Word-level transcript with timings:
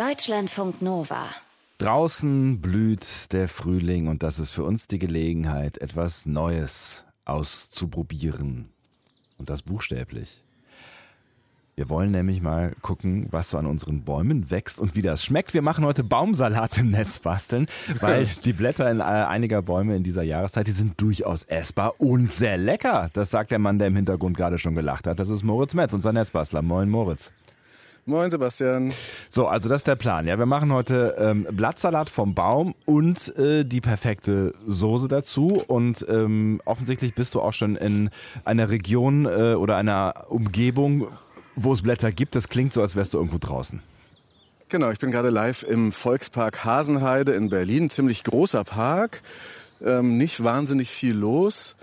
Deutschlandfunk 0.00 0.80
Nova. 0.80 1.26
Draußen 1.76 2.62
blüht 2.62 3.34
der 3.34 3.50
Frühling 3.50 4.08
und 4.08 4.22
das 4.22 4.38
ist 4.38 4.50
für 4.50 4.64
uns 4.64 4.86
die 4.86 4.98
Gelegenheit, 4.98 5.76
etwas 5.76 6.24
Neues 6.24 7.04
auszuprobieren. 7.26 8.70
Und 9.36 9.50
das 9.50 9.60
buchstäblich. 9.60 10.40
Wir 11.76 11.90
wollen 11.90 12.12
nämlich 12.12 12.40
mal 12.40 12.74
gucken, 12.80 13.26
was 13.30 13.50
so 13.50 13.58
an 13.58 13.66
unseren 13.66 14.02
Bäumen 14.02 14.50
wächst 14.50 14.80
und 14.80 14.96
wie 14.96 15.02
das 15.02 15.22
schmeckt. 15.22 15.52
Wir 15.52 15.60
machen 15.60 15.84
heute 15.84 16.02
Baumsalat 16.02 16.78
im 16.78 16.88
Netz 16.88 17.18
basteln, 17.18 17.66
weil 18.00 18.26
die 18.46 18.54
Blätter 18.54 18.90
in 18.90 19.00
äh, 19.00 19.02
einiger 19.02 19.60
Bäume 19.60 19.96
in 19.96 20.02
dieser 20.02 20.22
Jahreszeit, 20.22 20.66
die 20.66 20.72
sind 20.72 20.98
durchaus 20.98 21.42
essbar 21.42 22.00
und 22.00 22.32
sehr 22.32 22.56
lecker. 22.56 23.10
Das 23.12 23.30
sagt 23.30 23.50
der 23.50 23.58
Mann, 23.58 23.78
der 23.78 23.88
im 23.88 23.96
Hintergrund 23.96 24.38
gerade 24.38 24.58
schon 24.58 24.74
gelacht 24.74 25.06
hat. 25.06 25.20
Das 25.20 25.28
ist 25.28 25.42
Moritz 25.42 25.74
Metz, 25.74 25.92
unser 25.92 26.14
Netzbastler. 26.14 26.62
Moin 26.62 26.88
Moritz. 26.88 27.32
Moin 28.10 28.28
Sebastian. 28.28 28.92
So, 29.28 29.46
also 29.46 29.68
das 29.68 29.78
ist 29.78 29.86
der 29.86 29.94
Plan. 29.94 30.26
Ja, 30.26 30.36
wir 30.36 30.44
machen 30.44 30.72
heute 30.72 31.14
ähm, 31.16 31.46
Blattsalat 31.48 32.10
vom 32.10 32.34
Baum 32.34 32.74
und 32.84 33.36
äh, 33.38 33.64
die 33.64 33.80
perfekte 33.80 34.52
Soße 34.66 35.06
dazu. 35.06 35.62
Und 35.68 36.04
ähm, 36.08 36.60
offensichtlich 36.64 37.14
bist 37.14 37.36
du 37.36 37.40
auch 37.40 37.52
schon 37.52 37.76
in 37.76 38.10
einer 38.44 38.68
Region 38.68 39.26
äh, 39.26 39.54
oder 39.54 39.76
einer 39.76 40.24
Umgebung, 40.28 41.06
wo 41.54 41.72
es 41.72 41.82
Blätter 41.82 42.10
gibt. 42.10 42.34
Das 42.34 42.48
klingt 42.48 42.72
so, 42.72 42.82
als 42.82 42.96
wärst 42.96 43.14
du 43.14 43.18
irgendwo 43.18 43.38
draußen. 43.38 43.80
Genau, 44.70 44.90
ich 44.90 44.98
bin 44.98 45.12
gerade 45.12 45.30
live 45.30 45.62
im 45.62 45.92
Volkspark 45.92 46.64
Hasenheide 46.64 47.32
in 47.32 47.48
Berlin. 47.48 47.90
Ziemlich 47.90 48.24
großer 48.24 48.64
Park, 48.64 49.22
ähm, 49.84 50.18
nicht 50.18 50.42
wahnsinnig 50.42 50.90
viel 50.90 51.14
los. 51.14 51.76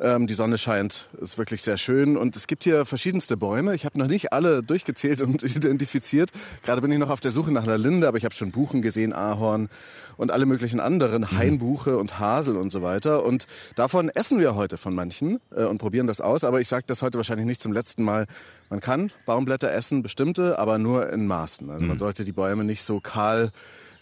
Ähm, 0.00 0.26
die 0.26 0.34
Sonne 0.34 0.58
scheint, 0.58 1.08
ist 1.20 1.38
wirklich 1.38 1.62
sehr 1.62 1.78
schön. 1.78 2.16
Und 2.16 2.34
es 2.34 2.46
gibt 2.46 2.64
hier 2.64 2.84
verschiedenste 2.84 3.36
Bäume. 3.36 3.74
Ich 3.74 3.84
habe 3.84 3.98
noch 3.98 4.08
nicht 4.08 4.32
alle 4.32 4.62
durchgezählt 4.62 5.20
und 5.20 5.42
identifiziert. 5.56 6.30
Gerade 6.62 6.80
bin 6.80 6.90
ich 6.90 6.98
noch 6.98 7.10
auf 7.10 7.20
der 7.20 7.30
Suche 7.30 7.52
nach 7.52 7.62
einer 7.62 7.78
Linde, 7.78 8.08
aber 8.08 8.18
ich 8.18 8.24
habe 8.24 8.34
schon 8.34 8.50
Buchen 8.50 8.82
gesehen, 8.82 9.12
Ahorn 9.12 9.68
und 10.16 10.32
alle 10.32 10.46
möglichen 10.46 10.80
anderen, 10.80 11.22
mhm. 11.22 11.38
Hainbuche 11.38 11.96
und 11.96 12.18
Hasel 12.18 12.56
und 12.56 12.70
so 12.70 12.82
weiter. 12.82 13.24
Und 13.24 13.46
davon 13.76 14.08
essen 14.08 14.40
wir 14.40 14.56
heute 14.56 14.76
von 14.78 14.94
manchen 14.94 15.40
äh, 15.54 15.64
und 15.64 15.78
probieren 15.78 16.08
das 16.08 16.20
aus. 16.20 16.42
Aber 16.42 16.60
ich 16.60 16.68
sage 16.68 16.84
das 16.86 17.00
heute 17.00 17.18
wahrscheinlich 17.18 17.46
nicht 17.46 17.62
zum 17.62 17.72
letzten 17.72 18.02
Mal. 18.02 18.26
Man 18.70 18.80
kann 18.80 19.12
Baumblätter 19.26 19.70
essen, 19.70 20.02
bestimmte, 20.02 20.58
aber 20.58 20.78
nur 20.78 21.08
in 21.10 21.26
Maßen. 21.26 21.70
Also 21.70 21.86
man 21.86 21.96
mhm. 21.96 22.00
sollte 22.00 22.24
die 22.24 22.32
Bäume 22.32 22.64
nicht 22.64 22.82
so 22.82 22.98
kahl 22.98 23.52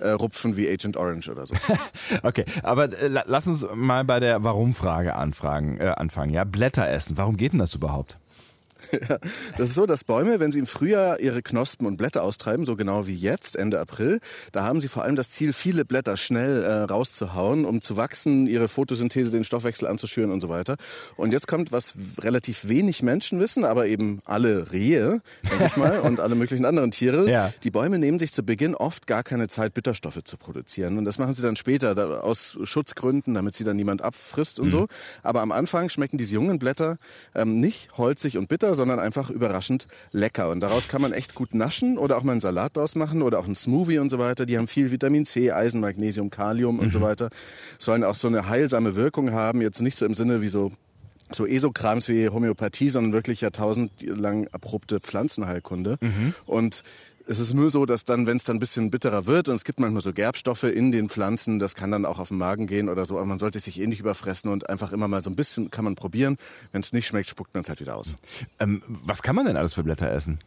äh, 0.03 0.11
rupfen 0.11 0.57
wie 0.57 0.69
Agent 0.69 0.97
Orange 0.97 1.31
oder 1.31 1.47
so. 1.47 1.55
okay, 2.23 2.45
aber 2.63 2.85
äh, 2.85 3.09
lass 3.27 3.47
uns 3.47 3.67
mal 3.75 4.05
bei 4.05 4.21
der 4.21 4.45
Warum-Frage 4.45 5.11
äh, 5.11 5.13
anfangen. 5.13 6.31
Ja, 6.31 6.45
Blätter 6.45 6.89
essen. 6.89 7.17
Warum 7.17 7.37
geht 7.37 7.53
denn 7.53 7.59
das 7.59 7.75
überhaupt? 7.75 8.19
Ja, 9.09 9.19
das 9.57 9.71
ist 9.71 9.75
so, 9.75 9.87
dass 9.87 10.05
Bäume, 10.05 10.39
wenn 10.39 10.53
sie 10.53 10.59
im 10.59 10.67
Frühjahr 10.67 11.19
ihre 11.19 11.43
Knospen 11.43 11.87
und 11.87 11.97
Blätter 11.97 12.23
austreiben, 12.23 12.65
so 12.65 12.77
genau 12.77 13.07
wie 13.07 13.15
jetzt, 13.15 13.57
Ende 13.57 13.81
April, 13.81 14.21
da 14.53 14.65
haben 14.65 14.81
sie 14.81 14.89
vor 14.89 15.03
allem 15.03 15.17
das 15.17 15.31
Ziel, 15.31 15.53
viele 15.53 15.85
Blätter 15.85 16.17
schnell 16.17 16.63
äh, 16.63 16.73
rauszuhauen, 16.83 17.65
um 17.65 17.83
zu 17.83 17.97
wachsen, 17.97 18.47
ihre 18.47 18.69
Photosynthese, 18.69 19.31
den 19.31 19.45
Stoffwechsel 19.45 19.89
anzuschüren 19.89 20.31
und 20.31 20.41
so 20.41 20.49
weiter. 20.49 20.77
Und 21.17 21.33
jetzt 21.33 21.49
kommt, 21.49 21.73
was 21.73 21.95
relativ 22.21 22.69
wenig 22.69 23.03
Menschen 23.03 23.41
wissen, 23.41 23.65
aber 23.65 23.87
eben 23.87 24.21
alle 24.25 24.73
Rehe, 24.73 25.21
denke 25.51 25.67
ich 25.67 25.77
mal, 25.77 25.99
und 26.03 26.21
alle 26.21 26.35
möglichen 26.35 26.65
anderen 26.65 26.91
Tiere. 26.91 27.29
Ja. 27.29 27.53
Die 27.65 27.71
Bäume 27.71 27.99
nehmen 27.99 28.19
sich 28.19 28.33
zu 28.33 28.43
Beginn 28.43 28.75
oft 28.75 29.07
gar 29.07 29.23
keine 29.23 29.49
Zeit, 29.49 29.75
Bitterstoffe 29.75 30.23
zu 30.25 30.37
produzieren. 30.37 30.99
Und 30.99 31.05
das 31.05 31.19
machen 31.19 31.35
sie 31.35 31.43
dann 31.43 31.57
später 31.57 31.95
da, 31.95 32.21
aus 32.21 32.59
Schutzgründen, 32.63 33.35
damit 33.35 33.55
sie 33.55 33.65
dann 33.65 33.77
niemand 33.77 34.03
abfrisst 34.03 34.61
und 34.61 34.67
mhm. 34.67 34.71
so. 34.71 34.87
Aber 35.23 35.41
am 35.41 35.53
Anfang 35.53 35.89
schmecken 35.89 36.19
diese 36.19 36.35
jungen 36.35 36.59
Blätter 36.59 36.99
ähm, 37.35 37.61
nicht 37.61 37.97
holzig 37.97 38.39
und 38.39 38.49
bitter, 38.49 38.72
sondern 38.75 38.99
einfach 38.99 39.31
überraschend 39.31 39.89
lecker. 40.13 40.51
Und 40.51 40.61
daraus 40.61 40.89
kann 40.89 41.03
man 41.03 41.13
echt 41.13 41.35
gut 41.35 41.55
naschen 41.55 41.99
oder 41.99 42.17
auch 42.17 42.23
mal 42.23 42.33
einen 42.33 42.41
Salat 42.41 42.77
draus 42.77 42.95
machen 42.95 43.23
oder 43.23 43.39
auch 43.39 43.47
einen 43.47 43.55
Smoothie 43.55 43.99
und 43.99 44.11
so 44.11 44.19
weiter. 44.19 44.47
Die 44.47 44.59
haben 44.59 44.69
viel 44.69 44.91
Vitamin 44.91 45.27
C, 45.27 45.53
Eisen, 45.53 45.81
Magnesium, 45.81 46.31
Kalium 46.31 46.79
und 46.79 46.87
mhm. 46.87 46.93
so 46.93 47.01
weiter. 47.01 47.31
Sollen 47.79 48.05
auch 48.05 48.15
so 48.15 48.29
eine 48.29 48.49
heilsame 48.49 48.97
Wirkung 48.97 49.33
haben. 49.33 49.63
Jetzt 49.63 49.81
nicht 49.81 49.97
so 49.97 50.07
im 50.07 50.15
Sinne 50.15 50.43
wie 50.43 50.49
so 50.49 50.73
so 51.35 51.47
Esokrams 51.47 52.09
wie 52.09 52.29
Homöopathie, 52.29 52.89
sondern 52.89 53.13
wirklich 53.13 53.41
jahrtausendlang 53.41 54.49
abrupte 54.53 55.01
Pflanzenheilkunde. 55.01 55.97
Mhm. 56.01 56.35
Und 56.47 56.83
es 57.27 57.39
ist 57.39 57.55
nur 57.55 57.71
so, 57.71 57.87
dass 57.87 58.05
dann, 58.05 58.27
wenn 58.27 58.37
es 58.37 58.45
dann 58.45 58.57
ein 58.57 58.61
bisschen 58.61 58.91
bitterer 58.91 59.27
wird 59.27 59.49
und 59.49 59.55
es 59.55 59.65
gibt 59.65 59.81
manchmal 59.81 60.03
so 60.03 60.13
Gerbstoffe 60.13 60.65
in 60.65 60.93
den 60.93 61.09
Pflanzen, 61.09 61.59
das 61.59 61.75
kann 61.75 61.91
dann 61.91 62.05
auch 62.05 62.19
auf 62.19 62.29
den 62.29 62.39
Magen 62.39 62.67
gehen 62.67 62.89
oder 62.89 63.05
so, 63.05 63.17
aber 63.17 63.27
man 63.27 63.39
sollte 63.39 63.59
sich 63.59 63.81
eh 63.81 63.87
nicht 63.87 64.01
überfressen 64.01 64.51
und 64.51 64.69
einfach 64.69 64.93
immer 64.93 65.09
mal 65.09 65.23
so 65.23 65.31
ein 65.31 65.37
bisschen 65.37 65.71
kann 65.71 65.85
man 65.85 65.95
probieren. 65.95 66.37
Wenn 66.73 66.83
es 66.83 66.93
nicht 66.93 67.07
schmeckt, 67.07 67.29
spuckt 67.29 67.55
man 67.55 67.63
es 67.63 67.69
halt 67.69 67.81
wieder 67.81 67.97
aus. 67.97 68.15
Ähm, 68.59 68.83
was 68.87 69.23
kann 69.23 69.37
man 69.37 69.47
denn 69.47 69.57
alles 69.57 69.75
für 69.75 69.83
Blätter 69.83 70.11
essen? 70.11 70.39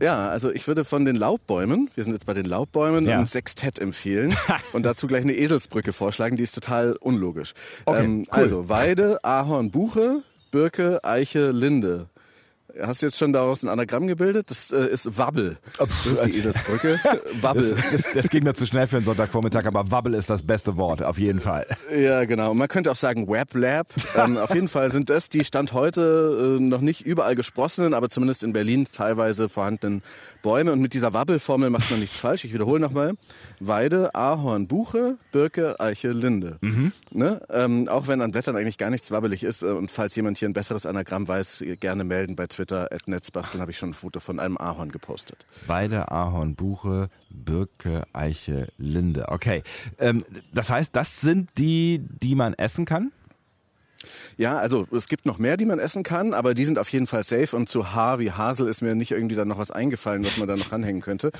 Ja, 0.00 0.28
also 0.28 0.52
ich 0.52 0.66
würde 0.68 0.84
von 0.84 1.04
den 1.04 1.16
Laubbäumen, 1.16 1.90
wir 1.94 2.04
sind 2.04 2.12
jetzt 2.12 2.26
bei 2.26 2.34
den 2.34 2.44
Laubbäumen, 2.44 3.06
ja. 3.06 3.18
ein 3.18 3.26
Sextett 3.26 3.78
empfehlen 3.78 4.34
und 4.72 4.84
dazu 4.84 5.06
gleich 5.06 5.22
eine 5.22 5.32
Eselsbrücke 5.32 5.92
vorschlagen, 5.92 6.36
die 6.36 6.42
ist 6.42 6.54
total 6.54 6.96
unlogisch. 7.00 7.54
Okay, 7.86 8.04
ähm, 8.04 8.18
cool. 8.26 8.26
Also 8.30 8.68
Weide, 8.68 9.24
Ahorn, 9.24 9.70
Buche, 9.70 10.22
Birke, 10.50 11.02
Eiche, 11.04 11.52
Linde. 11.52 12.06
Hast 12.80 13.02
du 13.02 13.06
jetzt 13.06 13.18
schon 13.18 13.32
daraus 13.32 13.62
ein 13.62 13.68
Anagramm 13.68 14.06
gebildet? 14.06 14.50
Das 14.50 14.70
äh, 14.70 14.88
ist 14.88 15.18
Wabbel. 15.18 15.58
Das 15.78 16.06
ist 16.06 16.24
die 16.24 16.38
Edelsbrücke. 16.38 17.00
Wabbel. 17.40 17.74
Das, 17.74 17.90
das, 17.90 18.12
das, 18.14 18.28
ging 18.28 18.44
mir 18.44 18.54
zu 18.54 18.66
schnell 18.66 18.86
für 18.86 18.96
einen 18.96 19.04
Sonntagvormittag, 19.04 19.64
aber 19.66 19.90
Wabbel 19.90 20.14
ist 20.14 20.30
das 20.30 20.42
beste 20.42 20.76
Wort, 20.76 21.02
auf 21.02 21.18
jeden 21.18 21.40
Fall. 21.40 21.66
Ja, 21.96 22.24
genau. 22.24 22.54
Man 22.54 22.68
könnte 22.68 22.92
auch 22.92 22.96
sagen 22.96 23.26
Weblab. 23.26 23.88
Ähm, 24.16 24.36
auf 24.36 24.54
jeden 24.54 24.68
Fall 24.68 24.92
sind 24.92 25.10
das 25.10 25.28
die 25.28 25.44
Stand 25.44 25.72
heute 25.72 26.58
äh, 26.58 26.62
noch 26.62 26.80
nicht 26.80 27.04
überall 27.04 27.34
gesprossenen, 27.34 27.94
aber 27.94 28.10
zumindest 28.10 28.44
in 28.44 28.52
Berlin 28.52 28.86
teilweise 28.90 29.48
vorhandenen 29.48 30.02
Bäume. 30.42 30.72
Und 30.72 30.80
mit 30.80 30.94
dieser 30.94 31.12
Wabbelformel 31.12 31.70
macht 31.70 31.90
man 31.90 32.00
nichts 32.00 32.18
falsch. 32.18 32.44
Ich 32.44 32.54
wiederhole 32.54 32.80
nochmal. 32.80 33.14
Weide, 33.58 34.14
Ahorn, 34.14 34.68
Buche, 34.68 35.16
Birke, 35.32 35.80
Eiche, 35.80 36.12
Linde. 36.12 36.58
Mhm. 36.60 36.92
Ne? 37.10 37.40
Ähm, 37.50 37.88
auch 37.88 38.06
wenn 38.06 38.22
an 38.22 38.30
Blättern 38.30 38.56
eigentlich 38.56 38.78
gar 38.78 38.90
nichts 38.90 39.10
wabbelig 39.10 39.42
ist. 39.42 39.62
Äh, 39.62 39.66
und 39.66 39.90
falls 39.90 40.14
jemand 40.14 40.38
hier 40.38 40.48
ein 40.48 40.54
besseres 40.54 40.86
Anagramm 40.86 41.26
weiß, 41.26 41.64
gerne 41.80 42.04
melden 42.04 42.36
bei 42.36 42.46
Twitter 42.46 42.67
Twitter, 42.68 42.88
netzbasteln, 43.06 43.60
habe 43.60 43.70
ich 43.70 43.78
schon 43.78 43.90
ein 43.90 43.94
Foto 43.94 44.20
von 44.20 44.38
einem 44.38 44.58
Ahorn 44.58 44.92
gepostet. 44.92 45.46
Beide 45.66 46.10
Ahorn, 46.10 46.54
Buche, 46.54 47.08
Birke, 47.30 48.06
Eiche, 48.12 48.68
Linde. 48.76 49.28
Okay. 49.28 49.62
Ähm, 49.98 50.24
das 50.52 50.70
heißt, 50.70 50.94
das 50.94 51.20
sind 51.20 51.50
die, 51.56 52.00
die 52.22 52.34
man 52.34 52.54
essen 52.54 52.84
kann? 52.84 53.12
Ja, 54.36 54.58
also 54.58 54.86
es 54.92 55.08
gibt 55.08 55.26
noch 55.26 55.38
mehr, 55.38 55.56
die 55.56 55.66
man 55.66 55.78
essen 55.78 56.02
kann, 56.02 56.34
aber 56.34 56.54
die 56.54 56.64
sind 56.64 56.78
auf 56.78 56.88
jeden 56.90 57.06
Fall 57.06 57.24
safe. 57.24 57.56
Und 57.56 57.68
zu 57.68 57.92
Haar 57.92 58.18
wie 58.18 58.30
Hasel 58.30 58.68
ist 58.68 58.82
mir 58.82 58.94
nicht 58.94 59.10
irgendwie 59.10 59.34
dann 59.34 59.48
noch 59.48 59.58
was 59.58 59.70
eingefallen, 59.70 60.24
was 60.24 60.36
man 60.38 60.48
da 60.48 60.56
noch 60.56 60.72
anhängen 60.72 61.00
könnte. 61.00 61.30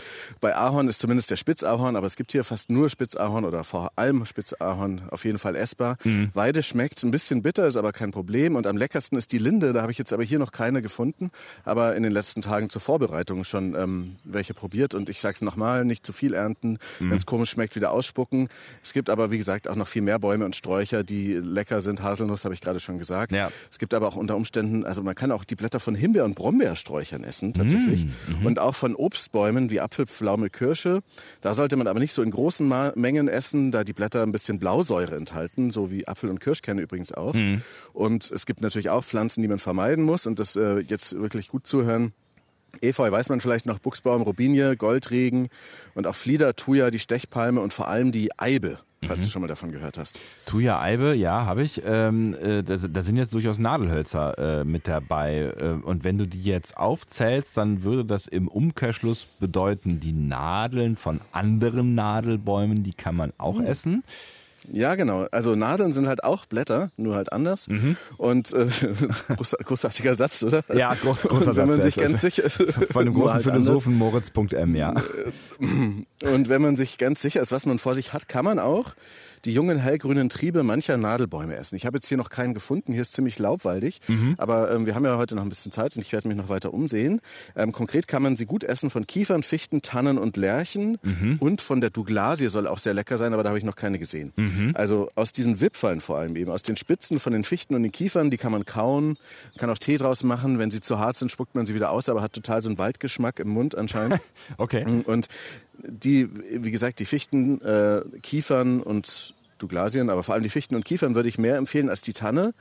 Bei 0.41 0.56
Ahorn 0.56 0.88
ist 0.88 1.00
zumindest 1.00 1.30
der 1.30 1.36
Spitzahorn, 1.36 1.96
aber 1.96 2.06
es 2.06 2.16
gibt 2.16 2.32
hier 2.32 2.44
fast 2.44 2.70
nur 2.70 2.88
Spitzahorn 2.88 3.44
oder 3.44 3.64
vor 3.64 3.92
allem 3.96 4.26
Spitzahorn 4.26 5.02
auf 5.10 5.24
jeden 5.24 5.38
Fall 5.38 5.56
essbar. 5.56 5.96
Mhm. 6.04 6.30
Weide 6.34 6.62
schmeckt 6.62 7.02
ein 7.02 7.10
bisschen 7.10 7.42
bitter, 7.42 7.66
ist 7.66 7.76
aber 7.76 7.92
kein 7.92 8.10
Problem. 8.10 8.56
Und 8.56 8.66
am 8.66 8.76
leckersten 8.76 9.16
ist 9.16 9.32
die 9.32 9.38
Linde. 9.38 9.72
Da 9.72 9.82
habe 9.82 9.92
ich 9.92 9.98
jetzt 9.98 10.12
aber 10.12 10.25
hier 10.25 10.38
noch 10.38 10.52
keine 10.52 10.82
gefunden, 10.82 11.30
aber 11.64 11.94
in 11.94 12.02
den 12.02 12.12
letzten 12.12 12.42
Tagen 12.42 12.70
zur 12.70 12.80
Vorbereitung 12.80 13.44
schon 13.44 13.75
ähm, 13.75 14.16
welche 14.25 14.54
probiert. 14.54 14.94
Und 14.94 15.08
ich 15.08 15.20
sage 15.20 15.34
es 15.34 15.42
nochmal, 15.42 15.84
nicht 15.84 16.04
zu 16.04 16.12
viel 16.12 16.34
ernten. 16.34 16.78
Mhm. 16.98 17.10
Wenn 17.10 17.19
es 17.19 17.26
komisch 17.26 17.50
schmeckt, 17.50 17.76
wieder 17.76 17.92
ausspucken. 17.92 18.48
Es 18.82 18.92
gibt 18.92 19.10
aber, 19.10 19.30
wie 19.30 19.38
gesagt, 19.38 19.69
auch 19.69 19.76
noch 19.76 19.88
viel 19.88 20.02
mehr 20.02 20.19
Bäume 20.19 20.44
und 20.44 20.56
Sträucher, 20.56 21.04
die 21.04 21.34
lecker 21.34 21.80
sind. 21.80 22.02
Haselnuss 22.02 22.44
habe 22.48 22.54
ich 22.54 22.60
gerade 22.62 22.81
schon 22.81 22.98
gesagt. 22.98 23.32
Ja. 23.32 23.50
Es 23.70 23.78
gibt 23.78 23.92
aber 23.92 24.09
auch 24.09 24.16
unter 24.16 24.34
Umständen, 24.34 24.84
also 24.84 25.03
man 25.03 25.14
kann 25.14 25.31
auch 25.32 25.44
die 25.44 25.54
Blätter 25.54 25.81
von 25.81 25.94
Himbeer- 25.94 26.25
und 26.25 26.34
Brombeersträuchern 26.34 27.22
essen, 27.25 27.53
tatsächlich. 27.53 28.06
Mm, 28.06 28.41
mhm. 28.41 28.47
Und 28.47 28.59
auch 28.59 28.75
von 28.75 28.94
Obstbäumen 28.94 29.70
wie 29.70 29.81
Apfel, 29.81 30.06
Pflaume, 30.06 30.48
Kirsche. 30.48 31.00
Da 31.42 31.53
sollte 31.53 31.76
man 31.76 31.87
aber 31.87 32.00
nicht 32.00 32.12
so 32.12 32.22
in 32.22 32.31
großen 32.31 32.66
Mengen 32.94 33.28
essen, 33.28 33.70
da 33.70 33.84
die 33.84 33.92
Blätter 33.92 34.22
ein 34.22 34.32
bisschen 34.32 34.58
Blausäure 34.58 35.14
enthalten, 35.14 35.70
so 35.70 35.91
wie 35.91 36.08
Apfel- 36.08 36.31
und 36.31 36.41
Kirschkerne 36.41 36.81
übrigens 36.81 37.12
auch. 37.12 37.34
Mhm. 37.34 37.60
Und 37.92 38.31
es 38.31 38.47
gibt 38.47 38.62
natürlich 38.62 38.88
auch 38.88 39.04
Pflanzen, 39.04 39.42
die 39.42 39.48
man 39.48 39.58
vermeiden 39.58 40.04
muss. 40.04 40.26
Und 40.26 40.38
das 40.38 40.56
äh, 40.56 40.78
jetzt 40.78 41.20
wirklich 41.20 41.48
gut 41.48 41.66
zuhören. 41.66 42.12
Efeu 42.81 43.10
weiß 43.10 43.28
man 43.28 43.41
vielleicht 43.41 43.66
noch, 43.66 43.78
Buchsbaum, 43.78 44.22
Robinie, 44.22 44.76
Goldregen 44.76 45.49
und 45.94 46.06
auch 46.06 46.14
Flieder, 46.14 46.55
Thuja, 46.55 46.90
die 46.90 46.99
Stechpalme 46.99 47.61
und 47.61 47.72
vor 47.72 47.88
allem 47.88 48.12
die 48.12 48.31
Eibe 48.38 48.78
falls 49.06 49.20
mhm. 49.20 49.24
du 49.24 49.30
schon 49.30 49.42
mal 49.42 49.48
davon 49.48 49.72
gehört 49.72 49.98
hast. 49.98 50.20
Thuja 50.46 50.80
Eibe, 50.80 51.14
ja, 51.14 51.46
habe 51.46 51.62
ich. 51.62 51.82
Ähm, 51.84 52.34
äh, 52.34 52.62
da, 52.62 52.76
da, 52.76 53.02
sind 53.02 53.16
jetzt 53.16 53.32
durchaus 53.34 53.58
Nadelhölzer 53.58 54.60
äh, 54.60 54.64
mit 54.64 54.88
dabei. 54.88 55.54
Äh, 55.60 55.84
und 55.84 56.04
wenn 56.04 56.18
du 56.18 56.26
die 56.26 56.42
jetzt 56.42 56.76
aufzählst, 56.76 57.56
dann 57.56 57.82
würde 57.82 58.04
das 58.04 58.26
im 58.26 58.48
Umkehrschluss 58.48 59.26
bedeuten, 59.38 60.00
die 60.00 60.12
Nadeln 60.12 60.96
von 60.96 61.20
anderen 61.32 61.94
Nadelbäumen, 61.94 62.82
die 62.82 62.94
kann 62.94 63.16
man 63.16 63.32
auch 63.38 63.58
mhm. 63.58 63.66
essen. 63.66 64.04
Ja, 64.72 64.94
genau. 64.94 65.26
Also 65.30 65.54
Nadeln 65.54 65.92
sind 65.92 66.06
halt 66.08 66.24
auch 66.24 66.46
Blätter, 66.46 66.90
nur 66.96 67.14
halt 67.14 67.32
anders. 67.32 67.68
Mhm. 67.68 67.96
Und 68.16 68.52
äh, 68.52 68.66
großartiger 69.64 70.14
Satz, 70.14 70.42
oder? 70.42 70.62
Ja, 70.74 70.94
groß, 70.94 71.22
großer 71.22 71.54
Satz. 71.54 71.56
Wenn 71.56 71.68
man 71.68 71.82
sich 71.82 71.96
ganz 71.96 72.20
sicher, 72.20 72.48
von 72.50 73.04
dem 73.04 73.14
großen 73.14 73.36
halt 73.36 73.44
Philosophen 73.44 73.96
Moritz.m, 73.96 74.74
ja. 74.74 74.94
Und 76.25 76.49
wenn 76.49 76.62
man 76.62 76.76
sich 76.76 76.99
ganz 76.99 77.23
sicher 77.23 77.41
ist, 77.41 77.53
was 77.53 77.67
man 77.67 77.79
vor 77.79 77.94
sich 77.94 78.12
hat, 78.12 78.29
kann 78.29 78.44
man 78.44 78.59
auch 78.59 78.94
die 79.44 79.53
jungen 79.53 79.79
hellgrünen 79.79 80.29
Triebe 80.29 80.62
mancher 80.62 80.97
Nadelbäume 80.97 81.56
essen. 81.56 81.76
Ich 81.76 81.87
habe 81.87 81.99
jetzt 81.99 82.09
hier 82.09 82.17
noch 82.17 82.31
keinen 82.31 82.55
gefunden. 82.55 82.93
Hier 82.93 83.03
ist 83.03 83.12
ziemlich 83.12 83.38
laubwaldig. 83.38 84.00
Mhm. 84.09 84.35
Aber 84.37 84.70
ähm, 84.70 84.87
wir 84.87 84.94
haben 84.94 85.05
ja 85.05 85.17
heute 85.17 85.35
noch 85.35 85.43
ein 85.43 85.49
bisschen 85.49 85.73
Zeit 85.73 85.97
und 85.97 86.03
ich 86.03 86.12
werde 86.12 86.29
mich 86.29 86.37
noch 86.37 86.49
weiter 86.49 86.75
umsehen. 86.75 87.20
Ähm, 87.56 87.73
konkret 87.73 88.09
kann 88.09 88.23
man 88.23 88.37
sie 88.37 88.47
gut 88.47 88.65
essen 88.65 88.91
von 88.91 89.06
Kiefern, 89.06 89.43
Fichten, 89.43 89.82
Tannen 89.82 90.19
und 90.19 90.37
Lärchen. 90.37 90.99
Mhm. 91.03 91.37
Und 91.38 91.61
von 91.61 91.81
der 91.81 91.91
Douglasie 91.91 92.49
soll 92.49 92.67
auch 92.67 92.79
sehr 92.79 92.94
lecker 92.94 93.17
sein, 93.17 93.32
aber 93.32 93.43
da 93.43 93.50
habe 93.50 93.59
ich 93.59 93.65
noch 93.65 93.76
keine 93.76 93.99
gesehen. 93.99 94.32
Mhm. 94.37 94.73
Also 94.75 95.11
aus 95.15 95.32
diesen 95.32 95.61
Wipfeln 95.61 96.00
vor 96.00 96.19
allem 96.19 96.37
eben, 96.37 96.50
aus 96.50 96.62
den 96.62 96.76
Spitzen 96.76 97.20
von 97.20 97.32
den 97.32 97.44
Fichten 97.44 97.75
und 97.75 97.82
den 97.82 97.93
Kiefern, 97.93 98.31
die 98.31 98.37
kann 98.37 98.53
man 98.53 98.65
kauen, 98.65 99.19
kann 99.59 99.70
auch 99.70 99.79
Tee 99.79 99.99
draus 99.99 100.25
machen. 100.25 100.59
Wenn 100.59 100.70
sie 100.70 100.81
zu 100.81 100.99
hart 100.99 101.17
sind, 101.17 101.31
spuckt 101.31 101.55
man 101.55 101.67
sie 101.67 101.75
wieder 101.75 101.91
aus, 101.91 102.09
aber 102.09 102.23
hat 102.23 102.32
total 102.32 102.62
so 102.62 102.69
einen 102.69 102.79
Waldgeschmack 102.79 103.38
im 103.38 103.49
Mund 103.49 103.76
anscheinend. 103.76 104.20
okay. 104.59 104.85
Und 105.05 105.29
die, 105.86 106.28
wie 106.32 106.70
gesagt, 106.70 106.98
die 106.98 107.06
Fichten, 107.06 107.60
äh, 107.60 108.02
Kiefern 108.22 108.82
und 108.82 109.34
Douglasien, 109.58 110.10
aber 110.10 110.22
vor 110.22 110.34
allem 110.34 110.44
die 110.44 110.50
Fichten 110.50 110.75
und 110.75 110.84
Kiefern 110.84 111.14
würde 111.14 111.28
ich 111.28 111.38
mehr 111.38 111.56
empfehlen 111.56 111.90
als 111.90 112.02
die 112.02 112.12
Tanne, 112.12 112.54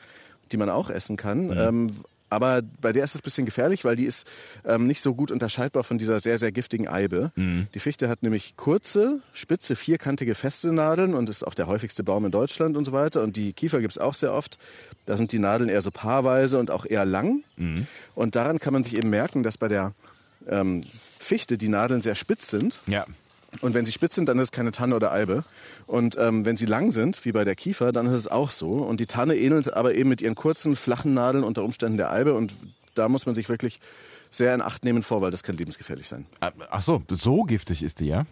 die 0.51 0.57
man 0.57 0.69
auch 0.69 0.89
essen 0.89 1.17
kann. 1.17 1.47
Mhm. 1.47 1.57
Ähm, 1.57 1.91
aber 2.29 2.61
bei 2.81 2.91
der 2.91 3.05
ist 3.05 3.15
es 3.15 3.21
ein 3.21 3.23
bisschen 3.23 3.45
gefährlich, 3.45 3.85
weil 3.85 3.95
die 3.95 4.03
ist 4.03 4.27
ähm, 4.65 4.85
nicht 4.85 5.01
so 5.01 5.15
gut 5.15 5.31
unterscheidbar 5.31 5.83
von 5.83 5.97
dieser 5.97 6.19
sehr, 6.19 6.37
sehr 6.37 6.51
giftigen 6.51 6.87
Eibe. 6.87 7.31
Mhm. 7.35 7.67
Die 7.73 7.79
Fichte 7.79 8.09
hat 8.09 8.21
nämlich 8.21 8.57
kurze, 8.57 9.21
spitze, 9.31 9.77
vierkantige, 9.77 10.35
feste 10.35 10.73
Nadeln 10.73 11.13
und 11.13 11.29
ist 11.29 11.47
auch 11.47 11.53
der 11.53 11.67
häufigste 11.67 12.03
Baum 12.03 12.25
in 12.25 12.31
Deutschland 12.31 12.75
und 12.75 12.83
so 12.83 12.91
weiter. 12.91 13.23
Und 13.23 13.37
die 13.37 13.53
Kiefer 13.53 13.79
gibt 13.79 13.91
es 13.91 13.97
auch 13.97 14.13
sehr 14.13 14.33
oft. 14.33 14.57
Da 15.05 15.15
sind 15.15 15.31
die 15.31 15.39
Nadeln 15.39 15.69
eher 15.69 15.81
so 15.81 15.91
paarweise 15.91 16.59
und 16.59 16.69
auch 16.69 16.85
eher 16.85 17.05
lang. 17.05 17.43
Mhm. 17.55 17.87
Und 18.13 18.35
daran 18.35 18.59
kann 18.59 18.73
man 18.73 18.83
sich 18.83 18.97
eben 18.97 19.09
merken, 19.09 19.43
dass 19.43 19.57
bei 19.57 19.69
der 19.69 19.93
ähm, 20.49 20.83
Fichte 21.19 21.57
die 21.57 21.67
Nadeln 21.67 22.01
sehr 22.01 22.15
spitz 22.15 22.49
sind. 22.49 22.79
Ja. 22.87 23.05
Und 23.61 23.73
wenn 23.73 23.85
sie 23.85 23.91
spitz 23.91 24.15
sind, 24.15 24.27
dann 24.27 24.37
ist 24.39 24.45
es 24.45 24.51
keine 24.51 24.71
Tanne 24.71 24.95
oder 24.95 25.11
Eibe. 25.11 25.43
Und 25.87 26.17
ähm, 26.19 26.45
wenn 26.45 26.57
sie 26.57 26.65
lang 26.65 26.91
sind, 26.91 27.23
wie 27.25 27.31
bei 27.31 27.43
der 27.43 27.55
Kiefer, 27.55 27.91
dann 27.91 28.05
ist 28.07 28.13
es 28.13 28.27
auch 28.27 28.51
so. 28.51 28.73
Und 28.73 28.99
die 28.99 29.05
Tanne 29.05 29.35
ähnelt 29.35 29.73
aber 29.73 29.95
eben 29.95 30.09
mit 30.09 30.21
ihren 30.21 30.35
kurzen, 30.35 30.75
flachen 30.75 31.13
Nadeln 31.13 31.43
unter 31.43 31.63
Umständen 31.63 31.97
der 31.97 32.11
Eibe. 32.11 32.33
Und 32.33 32.53
da 32.93 33.09
muss 33.09 33.25
man 33.25 33.35
sich 33.35 33.49
wirklich 33.49 33.79
sehr 34.29 34.53
in 34.53 34.61
Acht 34.61 34.83
nehmen 34.83 35.03
vor, 35.03 35.21
weil 35.21 35.31
das 35.31 35.43
kann 35.43 35.55
lebensgefährlich 35.57 36.07
sein. 36.07 36.25
Ach 36.69 36.81
so, 36.81 37.01
so 37.09 37.43
giftig 37.43 37.83
ist 37.83 37.99
die, 37.99 38.07
ja? 38.07 38.25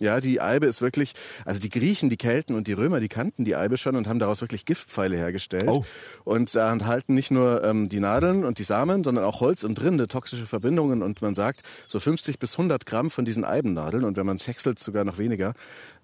Ja, 0.00 0.20
die 0.20 0.40
Eibe 0.40 0.66
ist 0.66 0.80
wirklich, 0.80 1.12
also 1.44 1.60
die 1.60 1.68
Griechen, 1.68 2.08
die 2.08 2.16
Kelten 2.16 2.54
und 2.54 2.66
die 2.66 2.72
Römer, 2.72 2.98
die 2.98 3.08
kannten 3.08 3.44
die 3.44 3.54
Eibe 3.56 3.76
schon 3.76 3.94
und 3.94 4.08
haben 4.08 4.18
daraus 4.18 4.40
wirklich 4.40 4.64
Giftpfeile 4.64 5.16
hergestellt. 5.16 5.68
Oh. 5.68 5.84
Und 6.24 6.54
da 6.54 6.72
enthalten 6.72 7.14
nicht 7.14 7.30
nur 7.30 7.62
ähm, 7.62 7.88
die 7.88 8.00
Nadeln 8.00 8.44
und 8.44 8.58
die 8.58 8.62
Samen, 8.62 9.04
sondern 9.04 9.24
auch 9.24 9.40
Holz 9.40 9.64
und 9.64 9.80
Rinde, 9.82 10.08
toxische 10.08 10.46
Verbindungen. 10.46 11.02
Und 11.02 11.20
man 11.20 11.34
sagt, 11.34 11.62
so 11.88 12.00
50 12.00 12.38
bis 12.38 12.54
100 12.54 12.86
Gramm 12.86 13.10
von 13.10 13.24
diesen 13.24 13.44
Eibennadeln 13.44 14.04
und 14.04 14.16
wenn 14.16 14.26
man 14.26 14.36
es 14.36 14.46
häckselt, 14.46 14.78
sogar 14.78 15.04
noch 15.04 15.18
weniger, 15.18 15.54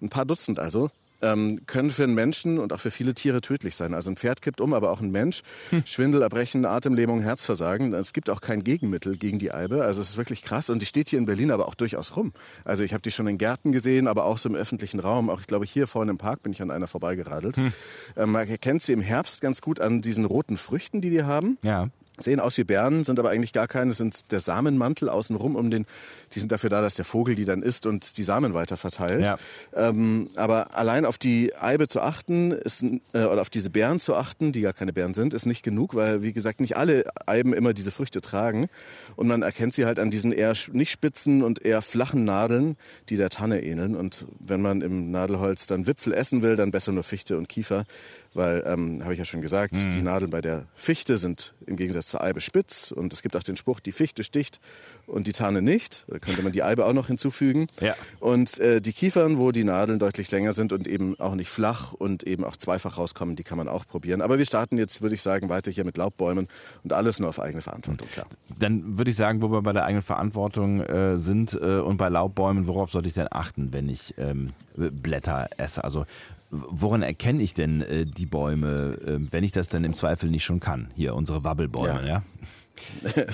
ein 0.01 0.09
paar 0.09 0.25
Dutzend 0.25 0.59
also, 0.59 0.89
ähm, 1.21 1.61
können 1.65 1.91
für 1.91 2.03
einen 2.03 2.13
Menschen 2.13 2.59
und 2.59 2.73
auch 2.73 2.79
für 2.79 2.91
viele 2.91 3.13
Tiere 3.13 3.41
tödlich 3.41 3.75
sein. 3.75 3.93
Also 3.93 4.09
ein 4.09 4.17
Pferd 4.17 4.41
kippt 4.41 4.61
um, 4.61 4.73
aber 4.73 4.91
auch 4.91 5.01
ein 5.01 5.11
Mensch. 5.11 5.41
Hm. 5.69 5.83
Schwindel, 5.85 6.21
Erbrechen, 6.21 6.65
Atemlähmung, 6.65 7.21
Herzversagen. 7.21 7.93
Es 7.93 8.13
gibt 8.13 8.29
auch 8.29 8.41
kein 8.41 8.63
Gegenmittel 8.63 9.17
gegen 9.17 9.39
die 9.39 9.51
Eibe. 9.51 9.83
Also 9.83 10.01
es 10.01 10.11
ist 10.11 10.17
wirklich 10.17 10.43
krass 10.43 10.69
und 10.69 10.81
die 10.81 10.85
steht 10.85 11.09
hier 11.09 11.19
in 11.19 11.25
Berlin 11.25 11.51
aber 11.51 11.67
auch 11.67 11.75
durchaus 11.75 12.15
rum. 12.15 12.33
Also 12.65 12.83
ich 12.83 12.93
habe 12.93 13.01
die 13.01 13.11
schon 13.11 13.27
in 13.27 13.37
Gärten 13.37 13.71
gesehen, 13.71 14.07
aber 14.07 14.25
auch 14.25 14.37
so 14.37 14.49
im 14.49 14.55
öffentlichen 14.55 14.99
Raum. 14.99 15.29
Auch 15.29 15.41
ich 15.41 15.47
glaube 15.47 15.65
hier 15.65 15.87
vorne 15.87 16.11
im 16.11 16.17
Park 16.17 16.43
bin 16.43 16.53
ich 16.53 16.61
an 16.61 16.71
einer 16.71 16.87
vorbeigeradelt. 16.87 17.57
Hm. 17.57 17.73
Ähm, 18.15 18.31
man 18.31 18.47
erkennt 18.47 18.83
sie 18.83 18.93
im 18.93 19.01
Herbst 19.01 19.41
ganz 19.41 19.61
gut 19.61 19.79
an 19.79 20.01
diesen 20.01 20.25
roten 20.25 20.57
Früchten, 20.57 21.01
die 21.01 21.09
die 21.09 21.23
haben. 21.23 21.57
Ja 21.61 21.89
sehen 22.19 22.39
aus 22.39 22.57
wie 22.57 22.63
Bären, 22.63 23.03
sind 23.03 23.19
aber 23.19 23.29
eigentlich 23.29 23.53
gar 23.53 23.67
keine. 23.67 23.89
Das 23.89 23.97
sind 23.97 24.31
der 24.31 24.39
Samenmantel 24.39 25.09
außenrum 25.09 25.55
um 25.55 25.71
den. 25.71 25.85
Die 26.33 26.39
sind 26.39 26.51
dafür 26.51 26.69
da, 26.69 26.81
dass 26.81 26.95
der 26.95 27.05
Vogel 27.05 27.35
die 27.35 27.45
dann 27.45 27.63
isst 27.63 27.85
und 27.85 28.17
die 28.17 28.23
Samen 28.23 28.53
weiter 28.53 28.77
verteilt. 28.77 29.25
Ja. 29.25 29.37
Ähm, 29.73 30.29
aber 30.35 30.75
allein 30.75 31.05
auf 31.05 31.17
die 31.17 31.55
Eibe 31.55 31.87
zu 31.87 32.01
achten, 32.01 32.51
ist, 32.51 32.83
äh, 32.83 33.23
oder 33.23 33.41
auf 33.41 33.49
diese 33.49 33.69
Bären 33.69 33.99
zu 33.99 34.15
achten, 34.15 34.51
die 34.51 34.61
gar 34.61 34.73
keine 34.73 34.93
Bären 34.93 35.13
sind, 35.13 35.33
ist 35.33 35.45
nicht 35.45 35.63
genug, 35.63 35.95
weil 35.95 36.21
wie 36.21 36.33
gesagt 36.33 36.59
nicht 36.59 36.77
alle 36.77 37.05
Eiben 37.25 37.53
immer 37.53 37.73
diese 37.73 37.91
Früchte 37.91 38.21
tragen. 38.21 38.67
Und 39.15 39.27
man 39.27 39.41
erkennt 39.41 39.73
sie 39.73 39.85
halt 39.85 39.99
an 39.99 40.11
diesen 40.11 40.31
eher 40.31 40.53
nicht 40.71 40.91
spitzen 40.91 41.43
und 41.43 41.65
eher 41.65 41.81
flachen 41.81 42.25
Nadeln, 42.25 42.77
die 43.09 43.17
der 43.17 43.29
Tanne 43.29 43.63
ähneln. 43.63 43.95
Und 43.95 44.25
wenn 44.39 44.61
man 44.61 44.81
im 44.81 45.11
Nadelholz 45.11 45.67
dann 45.67 45.87
Wipfel 45.87 46.13
essen 46.13 46.41
will, 46.41 46.55
dann 46.55 46.71
besser 46.71 46.91
nur 46.91 47.03
Fichte 47.03 47.37
und 47.37 47.49
Kiefer, 47.49 47.85
weil, 48.33 48.63
ähm, 48.65 49.03
habe 49.03 49.13
ich 49.13 49.19
ja 49.19 49.25
schon 49.25 49.41
gesagt, 49.41 49.73
mhm. 49.73 49.91
die 49.91 50.01
Nadeln 50.01 50.31
bei 50.31 50.41
der 50.41 50.65
Fichte 50.75 51.17
sind 51.17 51.53
im 51.65 51.75
Gegensatz 51.75 52.08
zur 52.09 52.21
Eibe 52.21 52.41
spitz 52.41 52.91
und 52.91 53.13
es 53.13 53.21
gibt 53.21 53.35
auch 53.35 53.43
den 53.43 53.57
Spruch, 53.57 53.79
die 53.79 53.91
Fichte 53.91 54.23
sticht 54.23 54.59
und 55.07 55.27
die 55.27 55.31
Tanne 55.31 55.61
nicht. 55.61 56.05
Da 56.07 56.19
könnte 56.19 56.41
man 56.41 56.51
die 56.51 56.63
Eibe 56.63 56.85
auch 56.85 56.93
noch 56.93 57.07
hinzufügen. 57.07 57.67
Ja. 57.79 57.95
Und 58.19 58.59
äh, 58.59 58.81
die 58.81 58.93
Kiefern, 58.93 59.37
wo 59.37 59.51
die 59.51 59.63
Nadeln 59.63 59.99
deutlich 59.99 60.29
länger 60.31 60.53
sind 60.53 60.73
und 60.73 60.87
eben 60.87 61.19
auch 61.19 61.35
nicht 61.35 61.49
flach 61.49 61.93
und 61.93 62.23
eben 62.23 62.43
auch 62.43 62.57
zweifach 62.57 62.97
rauskommen, 62.97 63.35
die 63.35 63.43
kann 63.43 63.57
man 63.57 63.67
auch 63.67 63.87
probieren. 63.87 64.21
Aber 64.21 64.37
wir 64.37 64.45
starten 64.45 64.77
jetzt, 64.77 65.01
würde 65.01 65.15
ich 65.15 65.21
sagen, 65.21 65.49
weiter 65.49 65.71
hier 65.71 65.85
mit 65.85 65.97
Laubbäumen 65.97 66.47
und 66.83 66.93
alles 66.93 67.19
nur 67.19 67.29
auf 67.29 67.39
eigene 67.39 67.61
Verantwortung, 67.61 68.07
klar. 68.09 68.27
Dann 68.59 68.97
würde 68.97 69.11
ich 69.11 69.17
sagen, 69.17 69.41
wo 69.41 69.51
wir 69.51 69.61
bei 69.61 69.73
der 69.73 69.85
eigenen 69.85 70.03
Verantwortung 70.03 70.81
äh, 70.81 71.17
sind 71.17 71.53
äh, 71.53 71.79
und 71.79 71.97
bei 71.97 72.09
Laubbäumen, 72.09 72.67
worauf 72.67 72.91
sollte 72.91 73.07
ich 73.07 73.13
denn 73.13 73.27
achten, 73.31 73.71
wenn 73.73 73.89
ich 73.89 74.15
ähm, 74.17 74.53
Blätter 74.75 75.49
esse? 75.57 75.83
Also 75.83 76.05
woran 76.49 77.01
erkenne 77.01 77.41
ich 77.43 77.53
denn 77.53 77.81
äh, 77.81 78.05
die 78.05 78.25
Bäume, 78.25 78.97
äh, 79.05 79.19
wenn 79.31 79.43
ich 79.43 79.51
das 79.51 79.69
dann 79.69 79.83
im 79.83 79.93
Zweifel 79.93 80.29
nicht 80.29 80.43
schon 80.43 80.59
kann? 80.59 80.89
Hier, 80.95 81.15
unsere 81.15 81.43
Wabbelbäume, 81.43 82.01
ja? 82.01 82.07
ja? 82.07 82.23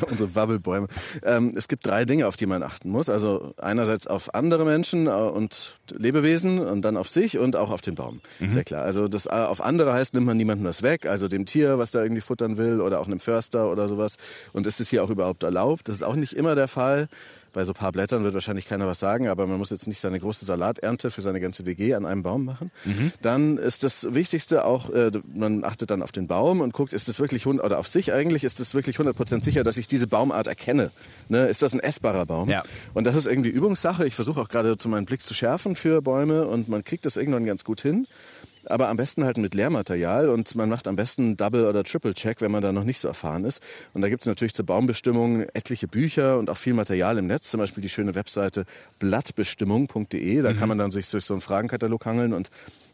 unsere 0.10 0.34
Wabbelbäume. 0.36 0.88
Ähm, 1.24 1.54
es 1.56 1.68
gibt 1.68 1.86
drei 1.86 2.06
Dinge, 2.06 2.28
auf 2.28 2.36
die 2.36 2.46
man 2.46 2.64
achten 2.64 2.90
muss. 2.90 3.10
Also 3.10 3.54
einerseits 3.58 4.08
auf 4.08 4.34
andere 4.34 4.66
Menschen 4.66 5.08
äh, 5.08 5.12
und 5.12 5.78
Lebewesen 5.92 6.60
und 6.60 6.82
dann 6.82 6.98
auf 6.98 7.10
sich 7.10 7.38
und 7.38 7.56
auch 7.56 7.72
auf 7.72 7.82
den 7.82 7.96
Baum. 7.96 8.22
Mhm. 8.40 8.52
Sehr 8.52 8.64
klar. 8.64 8.84
Also 8.84 9.08
das 9.08 9.26
äh, 9.26 9.30
auf 9.30 9.62
andere 9.62 9.94
heißt, 9.94 10.14
nimmt 10.14 10.26
man 10.26 10.38
niemandem 10.38 10.66
das 10.66 10.84
weg, 10.84 11.06
also 11.06 11.28
dem 11.28 11.46
Tier, 11.46 11.78
was 11.78 11.92
da 11.92 12.02
irgendwie 12.02 12.22
futtern 12.22 12.58
will 12.58 12.82
oder 12.82 13.00
auch 13.00 13.08
einem 13.08 13.20
Förster 13.20 13.72
oder 13.72 13.88
sowas. 13.88 14.16
Und 14.54 14.68
ist 14.68 14.80
es 14.80 14.90
hier 14.90 15.04
auch 15.04 15.10
überhaupt 15.10 15.44
erlaubt? 15.44 15.88
Das 15.88 15.96
ist 15.96 16.04
auch 16.04 16.16
nicht 16.16 16.34
immer 16.34 16.56
der 16.56 16.68
Fall. 16.68 17.08
Bei 17.56 17.64
so 17.64 17.72
ein 17.72 17.76
paar 17.76 17.94
Blättern 17.94 18.22
wird 18.26 18.34
wahrscheinlich 18.34 18.68
keiner 18.68 18.86
was 18.86 19.00
sagen, 19.00 19.30
aber 19.30 19.48
man 19.48 19.58
muss 19.58 19.70
jetzt 19.70 19.88
nicht 19.88 20.02
seine 20.02 20.20
große 20.20 20.44
Salaternte 20.44 21.10
für 21.10 21.22
seine 21.22 21.40
ganze 21.40 21.66
WG 21.66 21.94
an 21.94 22.06
einem 22.06 22.22
Baum 22.22 22.44
machen. 22.44 22.70
Mhm. 22.84 23.14
Dann 23.22 23.58
ist 23.58 23.86
das 23.86 24.14
Wichtigste 24.14 24.66
auch, 24.66 24.90
äh, 24.90 25.10
man 25.34 25.64
achtet 25.64 25.90
dann 25.90 26.04
auf 26.04 26.12
den 26.12 26.28
Baum 26.28 26.60
und 26.60 26.74
guckt, 26.74 26.92
ist 26.92 27.08
es 27.08 27.22
wirklich, 27.22 27.48
oder 27.48 27.80
auf 27.80 27.88
sich 27.88 28.12
eigentlich, 28.12 28.44
ist 28.44 28.60
es 28.60 28.76
wirklich 28.76 28.98
100% 28.98 29.46
sicher, 29.46 29.64
dass 29.64 29.78
ich 29.78 29.88
diese 29.88 30.06
Baumart 30.06 30.48
erkenne. 30.48 30.92
Ne? 31.30 31.48
Ist 31.48 31.62
das 31.62 31.74
ein 31.74 31.80
essbarer 31.80 32.26
Baum? 32.26 32.50
Ja. 32.50 32.64
Und 32.94 33.08
das 33.08 33.16
ist 33.16 33.26
irgendwie 33.26 33.52
Übungssache. 33.52 34.06
Ich 34.06 34.16
versuche 34.16 34.42
auch 34.42 34.50
gerade 34.50 34.78
zu 34.78 34.90
meinen 34.90 35.06
Blick 35.06 35.22
zu 35.22 35.34
schärfen 35.34 35.75
für 35.75 36.01
Bäume 36.01 36.48
und 36.48 36.69
man 36.69 36.83
kriegt 36.83 37.06
das 37.06 37.18
irgendwann 37.18 37.45
ganz 37.45 37.63
gut 37.63 37.81
hin 37.81 38.07
aber 38.66 38.89
am 38.89 38.98
besten 38.98 39.24
halt 39.24 39.38
mit 39.38 39.54
Lehrmaterial 39.54 40.30
und 40.30 40.56
man 40.56 40.69
macht 40.69 40.88
am 40.88 40.95
besten 40.95 41.38
Double- 41.38 41.68
oder 41.68 41.83
Triple-Check, 41.83 42.42
wenn 42.42 42.51
man 42.51 42.62
da 42.63 42.72
noch 42.72 42.83
nicht 42.83 43.00
so 43.00 43.07
erfahren 43.07 43.45
ist. 43.45 43.62
Und 43.94 44.01
da 44.01 44.10
gibt 44.10 44.24
es 44.24 44.27
natürlich 44.27 44.54
zur 44.54 44.66
Baumbestimmung 44.66 45.44
etliche 45.54 45.88
Bücher 45.88 46.38
und 46.38 46.50
auch 46.50 46.57
viel 46.57 46.74
Material 46.74 47.18
im 47.18 47.27
Netz, 47.27 47.51
zum 47.51 47.60
Beispiel 47.60 47.81
die 47.81 47.89
schöne 47.89 48.16
Webseite 48.16 48.66
blattbestimmung.de. 49.00 50.41
Da 50.41 50.53
mhm. 50.53 50.58
kann 50.58 50.70
man 50.70 50.77
dann 50.77 50.91
sich 50.91 51.08
durch 51.10 51.25
so 51.25 51.34
einen 51.34 51.41
Fragenkatalog 51.41 52.05
hangeln 52.05 52.34
und 52.34 52.50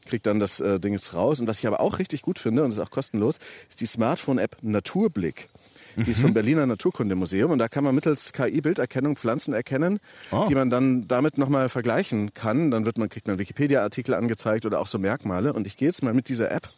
kriegt 0.05 0.25
dann 0.25 0.39
das 0.39 0.59
äh, 0.59 0.79
Ding 0.79 0.93
jetzt 0.93 1.13
raus. 1.13 1.39
Und 1.39 1.47
was 1.47 1.59
ich 1.59 1.67
aber 1.67 1.79
auch 1.79 1.99
richtig 1.99 2.21
gut 2.21 2.39
finde, 2.39 2.63
und 2.63 2.69
das 2.69 2.77
ist 2.77 2.83
auch 2.83 2.91
kostenlos, 2.91 3.37
ist 3.69 3.81
die 3.81 3.85
Smartphone-App 3.85 4.57
Naturblick. 4.61 5.49
Die 5.95 6.11
ist 6.11 6.21
vom 6.21 6.31
mhm. 6.31 6.35
Berliner 6.35 6.65
Naturkundemuseum 6.65 7.51
und 7.51 7.59
da 7.59 7.67
kann 7.67 7.83
man 7.83 7.95
mittels 7.95 8.33
KI-Bilderkennung 8.33 9.15
Pflanzen 9.15 9.53
erkennen, 9.53 9.99
oh. 10.31 10.45
die 10.47 10.55
man 10.55 10.69
dann 10.69 11.07
damit 11.07 11.37
nochmal 11.37 11.69
vergleichen 11.69 12.33
kann. 12.33 12.71
Dann 12.71 12.85
wird 12.85 12.97
man, 12.97 13.09
kriegt 13.09 13.27
man 13.27 13.39
Wikipedia-Artikel 13.39 14.13
angezeigt 14.13 14.65
oder 14.65 14.79
auch 14.79 14.87
so 14.87 14.99
Merkmale. 14.99 15.53
Und 15.53 15.67
ich 15.67 15.77
gehe 15.77 15.87
jetzt 15.87 16.03
mal 16.03 16.13
mit 16.13 16.29
dieser 16.29 16.51
App 16.51 16.69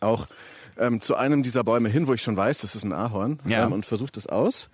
auch 0.00 0.26
ähm, 0.78 1.00
zu 1.00 1.16
einem 1.16 1.42
dieser 1.42 1.64
Bäume 1.64 1.88
hin, 1.88 2.06
wo 2.06 2.14
ich 2.14 2.22
schon 2.22 2.36
weiß, 2.36 2.60
das 2.60 2.74
ist 2.74 2.84
ein 2.84 2.92
Ahorn 2.92 3.38
ja. 3.46 3.66
ähm, 3.66 3.72
und 3.72 3.86
versuche 3.86 4.12
das 4.12 4.26
aus. 4.26 4.68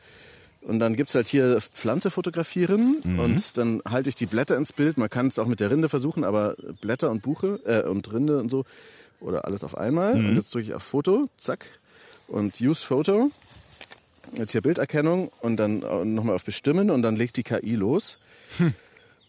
Und 0.62 0.80
dann 0.80 0.96
gibt 0.96 1.10
es 1.10 1.14
halt 1.14 1.28
hier 1.28 1.60
Pflanze 1.60 2.10
fotografieren 2.10 2.96
mhm. 3.04 3.20
und 3.20 3.56
dann 3.56 3.82
halte 3.88 4.08
ich 4.08 4.16
die 4.16 4.26
Blätter 4.26 4.56
ins 4.56 4.72
Bild. 4.72 4.98
Man 4.98 5.08
kann 5.08 5.28
es 5.28 5.38
auch 5.38 5.46
mit 5.46 5.60
der 5.60 5.70
Rinde 5.70 5.88
versuchen, 5.88 6.25
aber 6.25 6.56
Blätter 6.80 7.10
und 7.10 7.22
Buche 7.22 7.60
äh, 7.64 7.88
und 7.88 8.12
Rinde 8.12 8.40
und 8.40 8.50
so 8.50 8.64
oder 9.20 9.44
alles 9.44 9.62
auf 9.62 9.76
einmal. 9.76 10.16
Mhm. 10.16 10.28
Und 10.30 10.36
jetzt 10.36 10.52
drücke 10.52 10.66
ich 10.66 10.75
auf 10.75 10.82
Foto, 10.82 11.28
zack, 11.38 11.66
und 12.26 12.60
Use 12.60 12.84
Photo. 12.84 13.30
Jetzt 14.35 14.52
hier 14.52 14.62
Bilderkennung 14.62 15.30
und 15.40 15.56
dann 15.56 15.83
äh, 15.83 16.04
nochmal 16.04 16.35
auf 16.35 16.45
Bestimmen 16.45 16.90
und 16.90 17.02
dann 17.02 17.16
legt 17.16 17.37
die 17.37 17.42
KI 17.42 17.75
los. 17.75 18.18
Hm. 18.59 18.75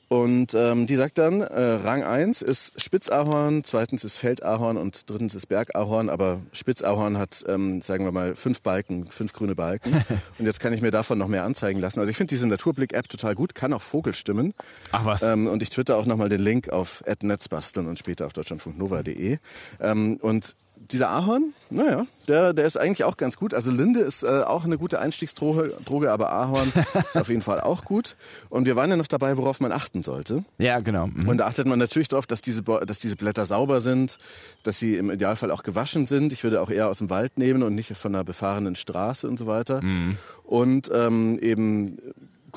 Und 0.10 0.54
ähm, 0.54 0.88
die 0.88 0.96
sagt 0.96 1.18
dann, 1.18 1.42
äh, 1.42 1.62
Rang 1.62 2.02
1 2.02 2.42
ist 2.42 2.80
Spitzahorn, 2.82 3.66
zweitens 3.66 4.06
ist 4.06 4.18
Feldahorn 4.18 4.78
und 4.78 5.10
drittens 5.10 5.36
ist 5.36 5.48
Bergahorn. 5.48 6.10
Aber 6.10 6.40
Spitzahorn 6.54 7.18
hat, 7.18 7.44
ähm, 7.50 7.82
sagen 7.82 8.06
wir 8.06 8.14
mal, 8.14 8.36
fünf 8.36 8.62
Balken, 8.62 9.08
fünf 9.08 9.34
grüne 9.34 9.54
Balken. 9.54 9.92
und 10.40 10.46
jetzt 10.46 10.62
kann 10.62 10.72
ich 10.72 10.82
mir 10.82 10.92
davon 10.92 11.18
noch 11.18 11.28
mehr 11.28 11.44
anzeigen 11.44 11.82
lassen. 11.82 12.00
Also 12.00 12.10
ich 12.10 12.16
finde 12.16 12.30
diese 12.30 12.48
Naturblick-App 12.48 13.10
total 13.10 13.36
gut, 13.36 13.54
kann 13.54 13.74
auch 13.74 13.82
Vogelstimmen. 13.82 14.54
Ach 14.94 15.04
was. 15.04 15.24
Ähm, 15.24 15.48
und 15.48 15.62
ich 15.62 15.70
twitter 15.70 15.98
auch 15.98 16.06
nochmal 16.06 16.30
den 16.30 16.42
Link 16.42 16.70
auf 16.70 17.04
netzbasteln 17.22 17.88
und 17.88 18.00
später 18.00 18.28
auf 18.28 18.34
deutschlandfunknova.de. 18.34 19.40
Ähm, 19.82 20.18
und 20.22 20.56
dieser 20.92 21.10
Ahorn, 21.10 21.54
naja, 21.70 22.06
der, 22.28 22.54
der 22.54 22.66
ist 22.66 22.78
eigentlich 22.78 23.04
auch 23.04 23.18
ganz 23.18 23.38
gut. 23.38 23.54
Also 23.54 23.72
Linde 23.72 24.02
ist 24.02 24.24
äh, 24.24 24.44
auch 24.44 24.64
eine 24.64 24.78
gute 24.78 25.00
Einstiegsdroge, 25.00 25.74
Droge, 25.86 26.12
aber 26.12 26.32
Ahorn 26.32 26.72
ist 27.10 27.18
auf 27.18 27.30
jeden 27.30 27.42
Fall 27.42 27.60
auch 27.62 27.84
gut. 27.84 28.16
Und 28.50 28.66
wir 28.66 28.76
waren 28.76 28.90
ja 28.90 28.98
noch 28.98 29.08
dabei, 29.08 29.38
worauf 29.38 29.60
man 29.60 29.72
achten 29.72 30.04
sollte. 30.04 30.44
Ja, 30.58 30.80
genau. 30.80 31.08
Mhm. 31.08 31.28
Und 31.28 31.38
da 31.38 31.48
achtet 31.48 31.68
man 31.68 31.80
natürlich 31.80 32.08
darauf, 32.08 32.28
dass 32.28 32.42
diese, 32.42 32.64
dass 32.64 33.00
diese 33.00 33.16
Blätter 33.16 33.46
sauber 33.46 33.82
sind, 33.82 34.18
dass 34.64 34.80
sie 34.80 34.96
im 34.96 35.12
Idealfall 35.12 35.52
auch 35.52 35.64
gewaschen 35.64 36.06
sind. 36.06 36.34
Ich 36.34 36.44
würde 36.44 36.62
auch 36.62 36.70
eher 36.70 36.90
aus 36.90 37.00
dem 37.00 37.10
Wald 37.10 37.38
nehmen 37.38 37.64
und 37.64 37.76
nicht 37.76 37.96
von 37.98 38.16
einer 38.16 38.24
befahrenen 38.24 38.76
Straße 38.76 39.28
und 39.28 39.38
so 39.38 39.48
weiter. 39.48 39.82
Mhm. 39.82 40.18
Und 40.44 40.90
ähm, 40.94 41.40
eben 41.40 41.98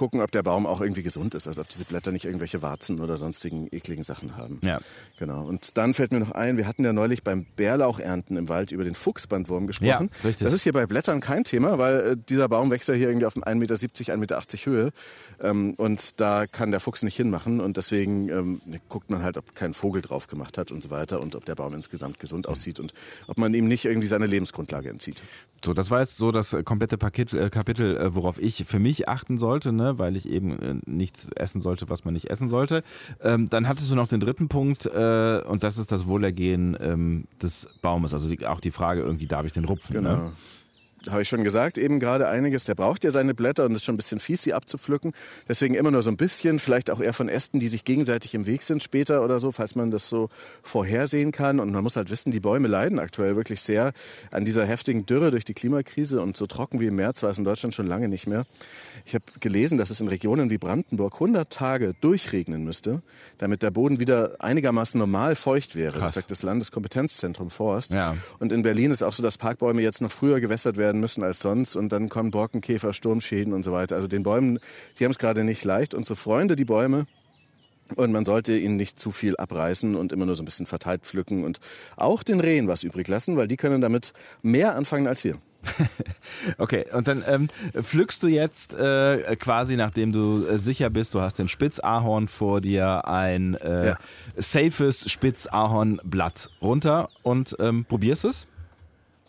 gucken, 0.00 0.22
ob 0.22 0.30
der 0.30 0.42
Baum 0.42 0.66
auch 0.66 0.80
irgendwie 0.80 1.02
gesund 1.02 1.34
ist, 1.34 1.46
also 1.46 1.60
ob 1.60 1.68
diese 1.68 1.84
Blätter 1.84 2.10
nicht 2.10 2.24
irgendwelche 2.24 2.62
Warzen 2.62 3.02
oder 3.02 3.18
sonstigen 3.18 3.68
ekligen 3.70 4.02
Sachen 4.02 4.34
haben. 4.34 4.58
Ja. 4.64 4.80
Genau. 5.18 5.44
Und 5.44 5.76
dann 5.76 5.92
fällt 5.92 6.10
mir 6.10 6.20
noch 6.20 6.32
ein, 6.32 6.56
wir 6.56 6.66
hatten 6.66 6.86
ja 6.86 6.94
neulich 6.94 7.22
beim 7.22 7.44
Bärlauchernten 7.56 8.38
im 8.38 8.48
Wald 8.48 8.72
über 8.72 8.82
den 8.82 8.94
Fuchsbandwurm 8.94 9.66
gesprochen. 9.66 10.08
Ja, 10.10 10.26
richtig. 10.26 10.46
Das 10.46 10.54
ist 10.54 10.62
hier 10.62 10.72
bei 10.72 10.86
Blättern 10.86 11.20
kein 11.20 11.44
Thema, 11.44 11.76
weil 11.76 12.00
äh, 12.00 12.16
dieser 12.16 12.48
Baum 12.48 12.70
wächst 12.70 12.88
ja 12.88 12.94
hier 12.94 13.08
irgendwie 13.08 13.26
auf 13.26 13.36
1,70 13.36 13.56
Meter, 13.56 13.74
1,80 13.74 14.16
Meter 14.16 14.40
Höhe. 14.64 14.90
Ähm, 15.42 15.74
und 15.74 16.18
da 16.18 16.46
kann 16.46 16.70
der 16.70 16.80
Fuchs 16.80 17.02
nicht 17.02 17.16
hinmachen. 17.16 17.60
Und 17.60 17.76
deswegen 17.76 18.30
ähm, 18.30 18.62
guckt 18.88 19.10
man 19.10 19.22
halt, 19.22 19.36
ob 19.36 19.54
kein 19.54 19.74
Vogel 19.74 20.00
drauf 20.00 20.28
gemacht 20.28 20.56
hat 20.56 20.72
und 20.72 20.82
so 20.82 20.88
weiter 20.88 21.20
und 21.20 21.34
ob 21.34 21.44
der 21.44 21.56
Baum 21.56 21.74
insgesamt 21.74 22.18
gesund 22.18 22.48
aussieht 22.48 22.80
und 22.80 22.94
ob 23.26 23.36
man 23.36 23.52
ihm 23.52 23.68
nicht 23.68 23.84
irgendwie 23.84 24.06
seine 24.06 24.26
Lebensgrundlage 24.26 24.88
entzieht. 24.88 25.22
So, 25.62 25.74
das 25.74 25.90
war 25.90 26.00
jetzt 26.00 26.16
so 26.16 26.32
das 26.32 26.56
komplette 26.64 26.96
Paket, 26.96 27.34
äh, 27.34 27.50
Kapitel, 27.50 27.96
äh, 27.98 28.14
worauf 28.14 28.40
ich 28.40 28.64
für 28.66 28.78
mich 28.78 29.10
achten 29.10 29.36
sollte, 29.36 29.72
ne, 29.72 29.89
weil 29.98 30.16
ich 30.16 30.28
eben 30.28 30.58
äh, 30.60 30.74
nichts 30.86 31.30
essen 31.32 31.60
sollte, 31.60 31.88
was 31.88 32.04
man 32.04 32.14
nicht 32.14 32.30
essen 32.30 32.48
sollte. 32.48 32.82
Ähm, 33.22 33.48
dann 33.48 33.68
hattest 33.68 33.90
du 33.90 33.96
noch 33.96 34.08
den 34.08 34.20
dritten 34.20 34.48
Punkt 34.48 34.86
äh, 34.86 35.42
und 35.46 35.62
das 35.62 35.78
ist 35.78 35.92
das 35.92 36.06
Wohlergehen 36.06 36.76
ähm, 36.80 37.24
des 37.42 37.68
Baumes. 37.82 38.14
Also 38.14 38.28
die, 38.28 38.46
auch 38.46 38.60
die 38.60 38.70
Frage, 38.70 39.02
irgendwie 39.02 39.26
darf 39.26 39.46
ich 39.46 39.52
den 39.52 39.64
rupfen? 39.64 39.94
Genau. 39.94 40.16
Ne? 40.16 40.32
Habe 41.08 41.22
ich 41.22 41.28
schon 41.28 41.44
gesagt, 41.44 41.78
eben 41.78 42.00
gerade 42.00 42.28
einiges, 42.28 42.64
der 42.64 42.74
braucht 42.74 43.04
ja 43.04 43.10
seine 43.10 43.34
Blätter 43.34 43.64
und 43.64 43.74
ist 43.74 43.84
schon 43.84 43.94
ein 43.94 43.98
bisschen 43.98 44.20
fies, 44.20 44.42
sie 44.42 44.52
abzupflücken. 44.52 45.12
Deswegen 45.48 45.74
immer 45.74 45.90
nur 45.90 46.02
so 46.02 46.10
ein 46.10 46.16
bisschen, 46.16 46.58
vielleicht 46.58 46.90
auch 46.90 47.00
eher 47.00 47.12
von 47.12 47.28
Ästen, 47.28 47.60
die 47.60 47.68
sich 47.68 47.84
gegenseitig 47.84 48.34
im 48.34 48.46
Weg 48.46 48.62
sind 48.62 48.82
später 48.82 49.24
oder 49.24 49.40
so, 49.40 49.52
falls 49.52 49.74
man 49.74 49.90
das 49.90 50.08
so 50.08 50.28
vorhersehen 50.62 51.32
kann. 51.32 51.60
Und 51.60 51.72
man 51.72 51.82
muss 51.82 51.96
halt 51.96 52.10
wissen, 52.10 52.32
die 52.32 52.40
Bäume 52.40 52.68
leiden 52.68 52.98
aktuell 52.98 53.36
wirklich 53.36 53.62
sehr 53.62 53.92
an 54.30 54.44
dieser 54.44 54.66
heftigen 54.66 55.06
Dürre 55.06 55.30
durch 55.30 55.44
die 55.44 55.54
Klimakrise 55.54 56.20
und 56.20 56.36
so 56.36 56.46
trocken 56.46 56.80
wie 56.80 56.86
im 56.86 56.96
März 56.96 57.22
war 57.22 57.30
es 57.30 57.38
in 57.38 57.44
Deutschland 57.44 57.74
schon 57.74 57.86
lange 57.86 58.08
nicht 58.08 58.26
mehr. 58.26 58.44
Ich 59.06 59.14
habe 59.14 59.24
gelesen, 59.40 59.78
dass 59.78 59.90
es 59.90 60.00
in 60.00 60.08
Regionen 60.08 60.50
wie 60.50 60.58
Brandenburg 60.58 61.14
100 61.14 61.50
Tage 61.50 61.94
durchregnen 62.00 62.64
müsste, 62.64 63.02
damit 63.38 63.62
der 63.62 63.70
Boden 63.70 64.00
wieder 64.00 64.36
einigermaßen 64.40 64.98
normal 64.98 65.36
feucht 65.36 65.76
wäre. 65.76 65.92
Krass. 65.92 66.02
Das 66.02 66.14
sagt 66.14 66.30
das 66.30 66.42
Landeskompetenzzentrum 66.42 67.50
Forst. 67.50 67.94
Ja. 67.94 68.16
Und 68.38 68.52
in 68.52 68.62
Berlin 68.62 68.90
ist 68.90 69.02
auch 69.02 69.12
so, 69.12 69.22
dass 69.22 69.38
Parkbäume 69.38 69.82
jetzt 69.82 70.00
noch 70.00 70.10
früher 70.10 70.40
gewässert 70.40 70.76
werden 70.76 70.89
müssen 70.98 71.22
als 71.22 71.40
sonst 71.40 71.76
und 71.76 71.90
dann 71.92 72.08
kommen 72.08 72.30
Borkenkäfer, 72.32 72.92
Sturmschäden 72.92 73.52
und 73.52 73.64
so 73.64 73.70
weiter. 73.72 73.94
Also 73.94 74.08
den 74.08 74.22
Bäumen, 74.24 74.58
die 74.98 75.04
haben 75.04 75.12
es 75.12 75.18
gerade 75.18 75.44
nicht 75.44 75.62
leicht 75.64 75.94
und 75.94 76.06
so 76.06 76.14
Freunde 76.16 76.56
die 76.56 76.64
Bäume. 76.64 77.06
Und 77.96 78.12
man 78.12 78.24
sollte 78.24 78.56
ihnen 78.56 78.76
nicht 78.76 79.00
zu 79.00 79.10
viel 79.10 79.36
abreißen 79.36 79.96
und 79.96 80.12
immer 80.12 80.24
nur 80.24 80.36
so 80.36 80.42
ein 80.42 80.44
bisschen 80.44 80.66
verteilt 80.66 81.02
pflücken 81.02 81.42
und 81.44 81.58
auch 81.96 82.22
den 82.22 82.38
Rehen 82.38 82.68
was 82.68 82.84
übrig 82.84 83.08
lassen, 83.08 83.36
weil 83.36 83.48
die 83.48 83.56
können 83.56 83.80
damit 83.80 84.12
mehr 84.42 84.76
anfangen 84.76 85.06
als 85.08 85.24
wir. 85.24 85.36
Okay, 86.58 86.86
und 86.92 87.06
dann 87.08 87.22
ähm, 87.28 87.48
pflückst 87.74 88.22
du 88.22 88.28
jetzt 88.28 88.72
äh, 88.74 89.36
quasi, 89.36 89.76
nachdem 89.76 90.12
du 90.12 90.46
äh, 90.46 90.56
sicher 90.56 90.88
bist, 90.88 91.14
du 91.14 91.20
hast 91.20 91.38
den 91.38 91.48
Spitzahorn 91.48 92.28
vor 92.28 92.60
dir, 92.60 93.06
ein 93.06 93.56
äh, 93.56 93.88
Ja. 93.88 93.98
safes 94.36 95.10
Spitzahornblatt 95.10 96.50
runter 96.62 97.08
und 97.22 97.56
ähm, 97.58 97.84
probierst 97.86 98.24
es? 98.24 98.46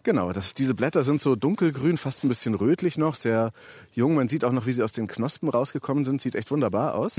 Genau, 0.03 0.31
das, 0.33 0.53
diese 0.55 0.73
Blätter 0.73 1.03
sind 1.03 1.21
so 1.21 1.35
dunkelgrün, 1.35 1.97
fast 1.97 2.23
ein 2.23 2.27
bisschen 2.27 2.55
rötlich 2.55 2.97
noch, 2.97 3.15
sehr 3.15 3.51
jung. 3.93 4.15
Man 4.15 4.27
sieht 4.27 4.43
auch 4.43 4.51
noch, 4.51 4.65
wie 4.65 4.71
sie 4.71 4.81
aus 4.83 4.91
den 4.93 5.07
Knospen 5.07 5.47
rausgekommen 5.49 6.05
sind. 6.05 6.21
Sieht 6.21 6.35
echt 6.35 6.49
wunderbar 6.49 6.95
aus. 6.95 7.17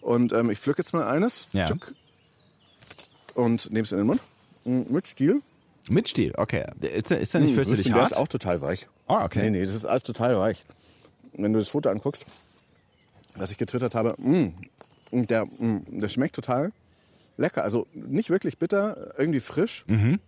Und 0.00 0.32
ähm, 0.32 0.50
ich 0.50 0.58
pflück 0.58 0.78
jetzt 0.78 0.92
mal 0.94 1.06
eines. 1.06 1.46
Ja. 1.52 1.64
Tschuck. 1.64 1.92
Und 3.34 3.70
nehme 3.70 3.82
es 3.84 3.92
in 3.92 3.98
den 3.98 4.06
Mund. 4.06 4.20
Mm, 4.64 4.92
Mit 4.92 5.06
Stiel. 5.08 5.42
Mit 5.88 6.08
Stiel, 6.08 6.32
okay. 6.36 6.64
Ist, 6.80 7.10
der- 7.10 7.20
ist 7.20 7.34
der 7.34 7.40
nicht 7.42 7.52
Mm, 7.52 7.54
fürchterlich 7.56 7.84
der 7.86 7.94
hart? 7.94 8.12
ist 8.12 8.16
auch 8.16 8.28
total 8.28 8.60
weich. 8.60 8.88
Ah, 9.06 9.24
okay. 9.24 9.42
Nee, 9.42 9.50
nee, 9.50 9.64
das 9.66 9.74
ist 9.74 9.84
alles 9.84 10.02
total 10.02 10.38
weich. 10.38 10.64
Wenn 11.34 11.52
du 11.52 11.58
das 11.58 11.68
Foto 11.68 11.90
anguckst, 11.90 12.24
was 13.36 13.50
ich 13.50 13.58
getwittert 13.58 13.94
habe, 13.94 14.14
mm, 14.18 14.54
und 15.10 15.30
der, 15.30 15.44
mm, 15.46 15.98
der 16.00 16.08
schmeckt 16.08 16.34
total 16.36 16.72
lecker. 17.36 17.64
Also 17.64 17.86
nicht 17.92 18.30
wirklich 18.30 18.58
bitter, 18.58 19.12
irgendwie 19.18 19.40
frisch. 19.40 19.84
Mhm. 19.88 20.20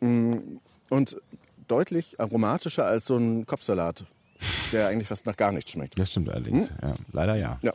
Mm, 0.00 0.38
Und 0.90 1.16
deutlich 1.68 2.20
aromatischer 2.20 2.84
als 2.84 3.06
so 3.06 3.16
ein 3.16 3.46
Kopfsalat, 3.46 4.04
der 4.72 4.88
eigentlich 4.88 5.08
fast 5.08 5.24
nach 5.24 5.36
gar 5.36 5.52
nichts 5.52 5.70
schmeckt. 5.70 5.98
Das 5.98 6.10
stimmt 6.10 6.28
allerdings. 6.28 6.72
Ja, 6.82 6.94
leider 7.12 7.36
ja. 7.36 7.58
Ja. 7.62 7.72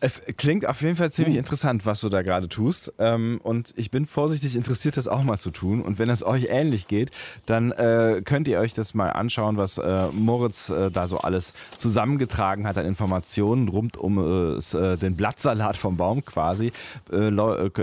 Es 0.00 0.22
klingt 0.36 0.66
auf 0.66 0.82
jeden 0.82 0.96
Fall 0.96 1.10
ziemlich 1.10 1.36
interessant, 1.36 1.86
was 1.86 2.00
du 2.00 2.08
da 2.08 2.22
gerade 2.22 2.48
tust. 2.48 2.92
Ähm, 2.98 3.40
und 3.42 3.72
ich 3.76 3.90
bin 3.90 4.06
vorsichtig 4.06 4.56
interessiert, 4.56 4.96
das 4.96 5.08
auch 5.08 5.22
mal 5.22 5.38
zu 5.38 5.50
tun. 5.50 5.82
Und 5.82 5.98
wenn 5.98 6.10
es 6.10 6.24
euch 6.24 6.48
ähnlich 6.50 6.88
geht, 6.88 7.10
dann 7.46 7.72
äh, 7.72 8.20
könnt 8.24 8.48
ihr 8.48 8.60
euch 8.60 8.74
das 8.74 8.94
mal 8.94 9.10
anschauen, 9.10 9.56
was 9.56 9.78
äh, 9.78 10.08
Moritz 10.12 10.68
äh, 10.68 10.90
da 10.90 11.08
so 11.08 11.18
alles 11.18 11.54
zusammengetragen 11.78 12.66
hat 12.66 12.78
an 12.78 12.86
Informationen 12.86 13.68
rund 13.68 13.96
um 13.96 14.16
den 14.16 15.16
Blattsalat 15.16 15.76
vom 15.76 15.96
Baum 15.96 16.24
quasi. 16.24 16.72
Äh, 17.10 17.30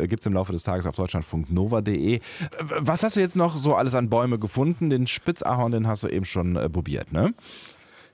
Gibt 0.07 0.21
es 0.21 0.25
im 0.25 0.33
Laufe 0.33 0.51
des 0.51 0.63
Tages 0.63 0.85
auf 0.85 0.95
deutschlandfunknova.de. 0.95 2.19
Was 2.79 3.03
hast 3.03 3.15
du 3.15 3.19
jetzt 3.19 3.35
noch 3.35 3.57
so 3.57 3.75
alles 3.75 3.95
an 3.95 4.09
Bäume 4.09 4.39
gefunden? 4.39 4.89
Den 4.89 5.07
Spitzahorn, 5.07 5.71
den 5.71 5.87
hast 5.87 6.03
du 6.03 6.07
eben 6.07 6.25
schon 6.25 6.59
probiert, 6.71 7.11
ne? 7.11 7.33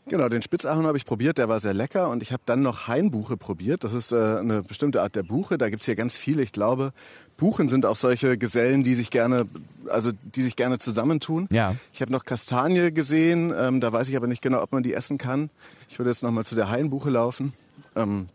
Genau, 0.09 0.27
den 0.27 0.41
Spitzahorn 0.41 0.87
habe 0.87 0.97
ich 0.97 1.05
probiert, 1.05 1.37
der 1.37 1.49
war 1.49 1.59
sehr 1.59 1.73
lecker. 1.73 2.09
Und 2.09 2.23
ich 2.23 2.33
habe 2.33 2.41
dann 2.45 2.61
noch 2.61 2.87
Hainbuche 2.87 3.37
probiert. 3.37 3.83
Das 3.83 3.93
ist 3.93 4.11
äh, 4.11 4.15
eine 4.15 4.61
bestimmte 4.63 5.01
Art 5.01 5.15
der 5.15 5.21
Buche. 5.23 5.57
Da 5.59 5.69
gibt's 5.69 5.85
hier 5.85 5.95
ganz 5.95 6.17
viele. 6.17 6.41
Ich 6.41 6.51
glaube, 6.51 6.93
Buchen 7.37 7.69
sind 7.69 7.85
auch 7.85 7.95
solche 7.95 8.37
Gesellen, 8.37 8.83
die 8.83 8.95
sich 8.95 9.11
gerne, 9.11 9.47
also 9.87 10.11
die 10.35 10.41
sich 10.41 10.55
gerne 10.55 10.79
zusammentun. 10.79 11.47
Ja. 11.51 11.75
Ich 11.93 12.01
habe 12.01 12.11
noch 12.11 12.25
Kastanie 12.25 12.91
gesehen. 12.91 13.53
Ähm, 13.55 13.81
da 13.81 13.93
weiß 13.93 14.09
ich 14.09 14.17
aber 14.17 14.25
nicht 14.25 14.41
genau, 14.41 14.63
ob 14.63 14.71
man 14.71 14.81
die 14.81 14.93
essen 14.93 15.19
kann. 15.19 15.51
Ich 15.89 15.99
würde 15.99 16.09
jetzt 16.09 16.23
noch 16.23 16.31
mal 16.31 16.43
zu 16.43 16.55
der 16.55 16.69
Hainbuche 16.71 17.11
laufen. 17.11 17.53
Ähm, 17.95 18.29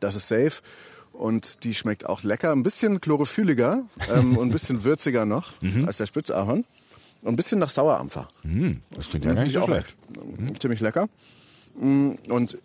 das 0.00 0.16
ist 0.16 0.28
safe. 0.28 0.62
Und 1.12 1.64
die 1.64 1.74
schmeckt 1.74 2.06
auch 2.06 2.22
lecker. 2.22 2.52
Ein 2.52 2.62
bisschen 2.62 3.02
chlorophylliger 3.02 3.84
ähm, 4.10 4.38
und 4.38 4.48
ein 4.48 4.52
bisschen 4.52 4.82
würziger 4.82 5.26
noch 5.26 5.52
als 5.86 5.98
der 5.98 6.06
Spitzahorn. 6.06 6.64
Und 7.22 7.28
ein 7.34 7.36
bisschen 7.36 7.58
nach 7.60 7.70
Sauerampfer. 7.70 8.28
Das 8.90 9.08
klingt 9.08 9.24
ja 9.24 9.32
gar 9.32 9.44
nicht 9.44 9.54
so 9.54 9.62
schlecht. 9.62 9.96
echt, 10.50 10.62
Ziemlich 10.62 10.80
lecker. 10.80 11.08
Und 11.74 12.58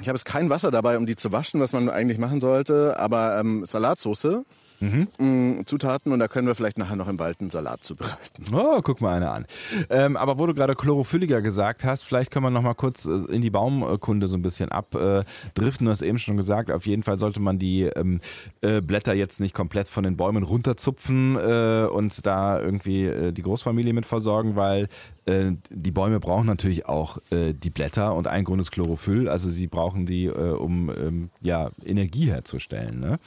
ich 0.00 0.08
habe 0.08 0.16
jetzt 0.16 0.24
kein 0.24 0.50
Wasser 0.50 0.70
dabei, 0.70 0.96
um 0.96 1.06
die 1.06 1.16
zu 1.16 1.32
waschen, 1.32 1.60
was 1.60 1.72
man 1.72 1.88
eigentlich 1.88 2.18
machen 2.18 2.40
sollte, 2.40 2.98
aber 2.98 3.38
ähm, 3.38 3.64
Salatsauce, 3.66 4.44
mm, 4.80 5.60
Zutaten 5.66 6.12
und 6.12 6.18
da 6.18 6.28
können 6.28 6.46
wir 6.46 6.54
vielleicht 6.54 6.78
nachher 6.78 6.96
noch 6.96 7.08
im 7.08 7.18
Wald 7.18 7.40
einen 7.40 7.50
Salat 7.50 7.84
zubereiten. 7.84 8.18
Oh, 8.52 8.80
guck 8.82 9.00
mal 9.00 9.16
einer 9.16 9.32
an. 9.32 9.46
Ähm, 9.88 10.16
aber 10.16 10.38
wo 10.38 10.46
du 10.46 10.54
gerade 10.54 10.74
chlorophylliger 10.74 11.42
gesagt 11.42 11.84
hast, 11.84 12.02
vielleicht 12.02 12.30
können 12.30 12.44
wir 12.44 12.50
noch 12.50 12.62
mal 12.62 12.74
kurz 12.74 13.06
äh, 13.06 13.10
in 13.32 13.42
die 13.42 13.50
Baumkunde 13.50 14.26
so 14.26 14.36
ein 14.36 14.42
bisschen 14.42 14.70
abdriften. 14.70 15.84
Du 15.84 15.90
hast 15.90 16.02
eben 16.02 16.18
schon 16.18 16.36
gesagt, 16.36 16.70
auf 16.70 16.86
jeden 16.86 17.02
Fall 17.02 17.18
sollte 17.18 17.40
man 17.40 17.58
die 17.58 17.82
ähm, 17.82 18.20
äh, 18.60 18.80
Blätter 18.80 19.14
jetzt 19.14 19.40
nicht 19.40 19.54
komplett 19.54 19.88
von 19.88 20.04
den 20.04 20.16
Bäumen 20.16 20.42
runterzupfen 20.42 21.36
äh, 21.36 21.86
und 21.90 22.26
da 22.26 22.60
irgendwie 22.60 23.06
äh, 23.06 23.32
die 23.32 23.42
Großfamilie 23.42 23.92
mit 23.92 24.06
versorgen, 24.06 24.56
weil 24.56 24.88
äh, 25.26 25.52
die 25.70 25.90
Bäume 25.90 26.20
brauchen 26.20 26.46
natürlich 26.46 26.86
auch 26.86 27.18
äh, 27.30 27.52
die 27.52 27.70
Blätter 27.70 28.14
und 28.14 28.26
ein 28.26 28.44
Grund 28.44 28.60
ist 28.60 28.70
Chlorophyll, 28.70 29.28
also 29.28 29.48
sie 29.48 29.66
brauchen 29.66 30.06
die, 30.06 30.26
äh, 30.26 30.52
um 30.52 30.90
ähm, 30.90 31.30
ja, 31.40 31.70
Energie 31.84 32.26
herzustellen. 32.30 32.98
Ne? 33.00 33.18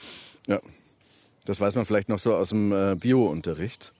Ja, 0.47 0.59
das 1.45 1.59
weiß 1.59 1.75
man 1.75 1.85
vielleicht 1.85 2.09
noch 2.09 2.19
so 2.19 2.35
aus 2.35 2.49
dem 2.49 2.71
äh, 2.71 2.95
Bio-Unterricht. 2.95 3.93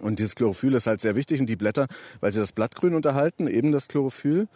Und 0.00 0.18
dieses 0.18 0.34
Chlorophyll 0.34 0.74
ist 0.74 0.86
halt 0.86 1.00
sehr 1.00 1.16
wichtig 1.16 1.40
und 1.40 1.46
die 1.46 1.56
Blätter, 1.56 1.86
weil 2.20 2.30
sie 2.32 2.38
das 2.38 2.52
Blattgrün 2.52 2.94
unterhalten, 2.94 3.46
eben 3.48 3.72
das 3.72 3.88
Chlorophyll. 3.88 4.48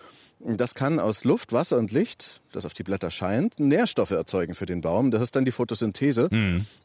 Das 0.44 0.74
kann 0.74 0.98
aus 0.98 1.22
Luft, 1.24 1.52
Wasser 1.52 1.78
und 1.78 1.92
Licht, 1.92 2.40
das 2.50 2.64
auf 2.64 2.74
die 2.74 2.82
Blätter 2.82 3.12
scheint, 3.12 3.60
Nährstoffe 3.60 4.10
erzeugen 4.10 4.54
für 4.54 4.66
den 4.66 4.80
Baum. 4.80 5.12
Das 5.12 5.22
ist 5.22 5.36
dann 5.36 5.44
die 5.44 5.52
Photosynthese. 5.52 6.28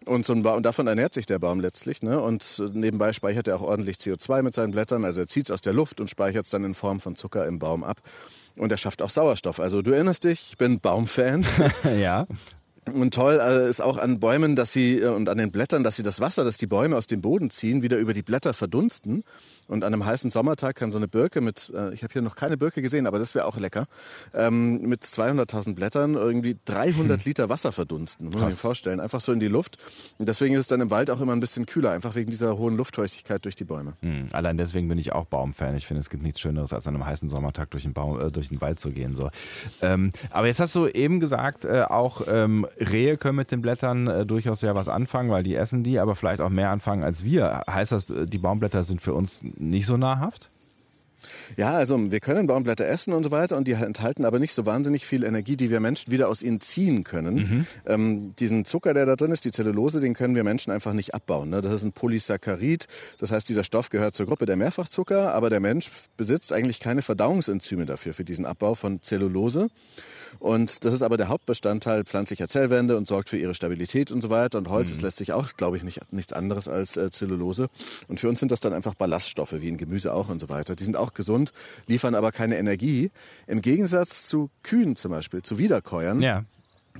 Und, 0.05 0.25
so 0.25 0.34
ein 0.34 0.43
ba 0.43 0.53
und 0.53 0.63
davon 0.63 0.86
ernährt 0.86 1.15
sich 1.15 1.25
der 1.25 1.39
Baum 1.39 1.60
letztlich. 1.60 2.03
Ne? 2.03 2.22
Und 2.22 2.63
nebenbei 2.74 3.13
speichert 3.13 3.48
er 3.48 3.55
auch 3.57 3.63
ordentlich 3.63 3.98
CO2 3.98 4.43
mit 4.43 4.53
seinen 4.53 4.72
Blättern. 4.72 5.03
Also 5.05 5.22
er 5.22 5.27
zieht 5.27 5.48
es 5.48 5.51
aus 5.51 5.62
der 5.62 5.74
Luft 5.74 6.00
und 6.00 6.10
speichert 6.10 6.46
es 6.46 6.51
dann 6.51 6.63
in 6.63 6.75
Form 6.75 7.00
von 7.00 7.15
Zucker 7.15 7.48
im 7.48 7.57
Baum 7.57 7.84
ab. 7.84 8.00
Und 8.57 8.72
er 8.72 8.77
schafft 8.77 9.01
auch 9.01 9.10
Sauerstoff. 9.10 9.60
Also 9.60 9.81
du 9.81 9.91
erinnerst 9.91 10.24
dich, 10.24 10.50
ich 10.51 10.57
bin 10.57 10.79
Baumfan. 10.79 11.43
ja. 12.00 12.27
Und 12.94 13.13
toll 13.13 13.39
äh, 13.41 13.70
ist 13.70 13.82
auch 13.82 13.98
an 13.98 14.20
Bäumen, 14.20 14.56
dass 14.56 14.74
sie 14.74 15.00
äh, 15.00 15.08
und 15.08 15.29
an 15.29 15.38
den 15.38 15.51
Blättern, 15.51 15.84
dass 15.84 15.96
sie 15.96 16.03
das 16.03 16.20
Wasser, 16.20 16.44
das 16.44 16.58
die 16.58 16.67
Bäume 16.67 16.96
aus 16.96 17.08
dem 17.08 17.22
Boden 17.22 17.50
ziehen, 17.50 17.82
wieder 17.82 17.98
über 17.98 18.13
die 18.13 18.24
Blätter 18.24 18.53
verdunsten. 18.53 19.24
Und 19.67 19.84
an 19.84 19.94
einem 19.94 20.06
heißen 20.06 20.32
Sommertag 20.32 20.77
kann 20.77 20.91
so 20.91 20.98
eine 20.98 21.08
Birke 21.08 21.41
mit, 21.41 21.72
äh, 21.75 21.94
ich 21.94 22.03
habe 22.03 22.13
hier 22.13 22.22
noch 22.22 22.36
keine 22.36 22.58
Birke 22.58 22.82
gesehen, 22.82 23.06
aber 23.06 23.20
das 23.20 23.36
wäre 23.36 23.46
auch 23.46 23.58
lecker, 23.58 23.88
ähm, 24.34 24.82
mit 24.82 25.03
200.000 25.03 25.75
Blättern 25.75 26.15
irgendwie 26.15 26.58
300 26.65 27.20
hm. 27.20 27.27
Liter 27.27 27.50
Wasser 27.50 27.72
verdunsten. 27.72 28.29
Muss 28.29 28.41
man 28.41 28.51
sich 28.51 28.60
vorstellen. 28.60 29.00
Einfach 29.00 29.20
so 29.20 29.32
in 29.32 29.39
die 29.39 29.48
Luft. 29.48 29.77
Und 30.17 30.29
deswegen 30.29 30.53
ist 30.56 30.62
es 30.62 30.67
dann 30.67 30.82
im 30.82 30.89
Wald 30.89 31.12
auch 31.12 31.20
immer 31.20 31.34
ein 31.34 31.39
bisschen 31.39 31.65
kühler, 31.65 31.91
einfach 31.91 32.15
wegen 32.15 32.32
dieser 32.32 32.58
hohen 32.58 32.77
Luftfeuchtigkeit 32.77 33.44
durch 33.44 33.56
die 33.56 33.65
Bäume. 33.65 33.94
Hm. 34.01 34.29
Allein 34.32 34.58
deswegen 34.58 34.88
bin 34.88 34.98
ich 34.98 35.12
auch 35.12 35.25
Baumfan. 35.25 35.75
Ich 35.75 35.86
finde, 35.86 36.00
es 36.00 36.10
gibt 36.10 36.24
nichts 36.24 36.39
Schöneres, 36.39 36.72
als 36.72 36.88
an 36.88 36.96
einem 36.96 37.06
heißen 37.06 37.27
Sommertag 37.27 37.72
durch 37.72 37.84
den, 37.84 37.94
Baum, 37.94 38.20
äh, 38.20 38.32
durch 38.32 38.50
den 38.50 38.62
Wald 38.62 38.79
zu 38.79 38.91
gehen. 38.91 39.15
So. 39.15 39.29
Ähm, 39.82 40.12
aber 40.29 40.48
jetzt 40.48 40.60
hast 40.60 40.75
du 40.75 40.88
eben 40.88 41.20
gesagt, 41.20 41.65
auch 41.67 42.22
ähm, 42.29 42.65
Rehe 42.79 43.17
können 43.17 43.38
mit 43.38 43.51
den 43.51 43.62
Blättern 43.62 44.07
äh, 44.07 44.25
durchaus 44.25 44.62
ja 44.62 44.75
was 44.75 44.88
anfangen, 44.88 45.29
weil 45.29 45.43
die 45.43 45.55
essen 45.55 45.84
die, 45.84 46.00
aber 46.00 46.15
vielleicht 46.15 46.41
auch 46.41 46.50
mehr 46.50 46.69
anfangen 46.69 47.03
als 47.03 47.24
wir. 47.24 47.63
Heißt 47.69 47.91
das, 47.91 48.10
äh, 48.10 48.25
die 48.25 48.38
Baumblätter 48.38 48.84
sind 48.84 49.01
für 49.01 49.13
uns 49.13 49.41
nicht 49.43 49.86
so 49.86 49.98
nahrhaft? 49.98 50.50
Ja, 51.55 51.72
also 51.72 52.12
wir 52.12 52.19
können 52.19 52.48
Baumblätter 52.48 52.86
essen 52.86 53.13
und 53.13 53.24
so 53.24 53.31
weiter 53.31 53.57
und 53.57 53.67
die 53.67 53.74
enthalten 53.74 54.25
aber 54.25 54.39
nicht 54.39 54.53
so 54.53 54.65
wahnsinnig 54.65 55.05
viel 55.05 55.24
Energie, 55.24 55.57
die 55.57 55.69
wir 55.69 55.79
Menschen 55.79 56.12
wieder 56.12 56.29
aus 56.29 56.43
ihnen 56.43 56.62
ziehen 56.62 57.03
können. 57.03 57.36
Mhm. 57.36 57.67
Ähm, 57.86 58.34
diesen 58.39 58.65
Zucker, 58.65 58.93
der 58.93 59.05
da 59.05 59.15
drin 59.15 59.31
ist, 59.31 59.46
die 59.46 59.51
Zellulose, 59.51 60.00
den 60.00 60.13
können 60.13 60.36
wir 60.36 60.43
Menschen 60.43 60.72
einfach 60.72 60.93
nicht 60.93 61.15
abbauen. 61.15 61.50
Ne? 61.50 61.62
Das 61.62 61.74
ist 61.74 61.84
ein 61.84 61.93
Polysaccharid, 61.93 62.86
das 63.17 63.31
heißt, 63.31 63.48
dieser 63.50 63.63
Stoff 63.63 63.89
gehört 63.89 64.13
zur 64.13 64.25
Gruppe 64.25 64.46
der 64.46 64.57
Mehrfachzucker, 64.57 65.34
aber 65.34 65.50
der 65.50 65.60
Mensch 65.60 65.89
besitzt 66.17 66.53
eigentlich 66.53 66.79
keine 66.79 67.01
Verdauungsenzyme 67.01 67.86
dafür, 67.86 68.13
für 68.13 68.24
diesen 68.24 68.46
Abbau 68.46 68.75
von 68.75 69.01
Zellulose. 69.01 69.69
Und 70.39 70.86
das 70.86 70.94
ist 70.94 71.01
aber 71.01 71.17
der 71.17 71.27
Hauptbestandteil 71.27 72.03
pflanzlicher 72.03 72.48
Zellwände 72.48 72.98
und 72.98 73.08
sorgt 73.08 73.29
für 73.29 73.38
ihre 73.38 73.53
Stabilität 73.53 74.12
und 74.12 74.22
so 74.22 74.29
weiter. 74.29 74.58
Und 74.58 74.70
Holz 74.70 74.89
mhm. 74.89 74.96
ist 74.96 75.01
letztlich 75.01 75.34
auch, 75.34 75.53
glaube 75.58 75.77
ich, 75.77 75.84
nicht, 75.84 76.13
nichts 76.13 76.34
anderes 76.34 76.67
als 76.67 76.98
äh, 76.98 77.10
Zellulose. 77.12 77.67
Und 78.08 78.20
für 78.20 78.29
uns 78.29 78.39
sind 78.39 78.51
das 78.51 78.60
dann 78.60 78.74
einfach 78.74 78.94
Ballaststoffe, 78.94 79.53
wie 79.53 79.70
in 79.70 79.77
Gemüse 79.77 80.13
auch 80.13 80.29
und 80.29 80.39
so 80.39 80.50
weiter. 80.50 80.75
Die 80.75 80.84
sind 80.84 80.98
auch 80.98 81.13
gesund, 81.13 81.51
liefern 81.88 82.15
aber 82.15 82.32
keine 82.32 82.58
Energie. 82.58 83.12
Im 83.48 83.62
Gegensatz 83.62 84.25
zu 84.25 84.50
Kühen 84.63 84.96
zum 84.96 85.12
Beispiel, 85.12 85.41
zu 85.41 85.58
Wiederkäuern. 85.58 86.22
Ja. 86.22 86.44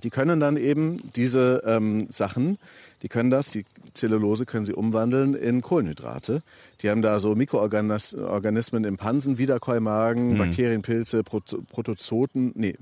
Die 0.04 0.10
können 0.10 0.40
dann 0.40 0.58
eben 0.58 1.02
diese 1.16 1.64
ähm, 1.66 2.08
Sachen, 2.10 2.58
die 3.02 3.08
können 3.08 3.32
das, 3.32 3.52
die 3.52 3.66
Zellulose 3.94 4.46
können 4.46 4.66
sie 4.66 4.74
umwandeln 4.74 5.34
in 5.34 5.62
Kohlenhydrate. 5.62 6.44
Die 6.82 6.90
haben 6.90 7.02
da 7.02 7.20
so 7.20 7.36
Mikroorganismen 7.36 8.84
im 8.84 8.98
Pansen, 8.98 9.38
Wiederkäumagen, 9.38 10.34
mhm. 10.34 10.38
Bakterienpilze, 10.38 11.24
Protozoten, 11.24 12.52
nee, 12.56 12.76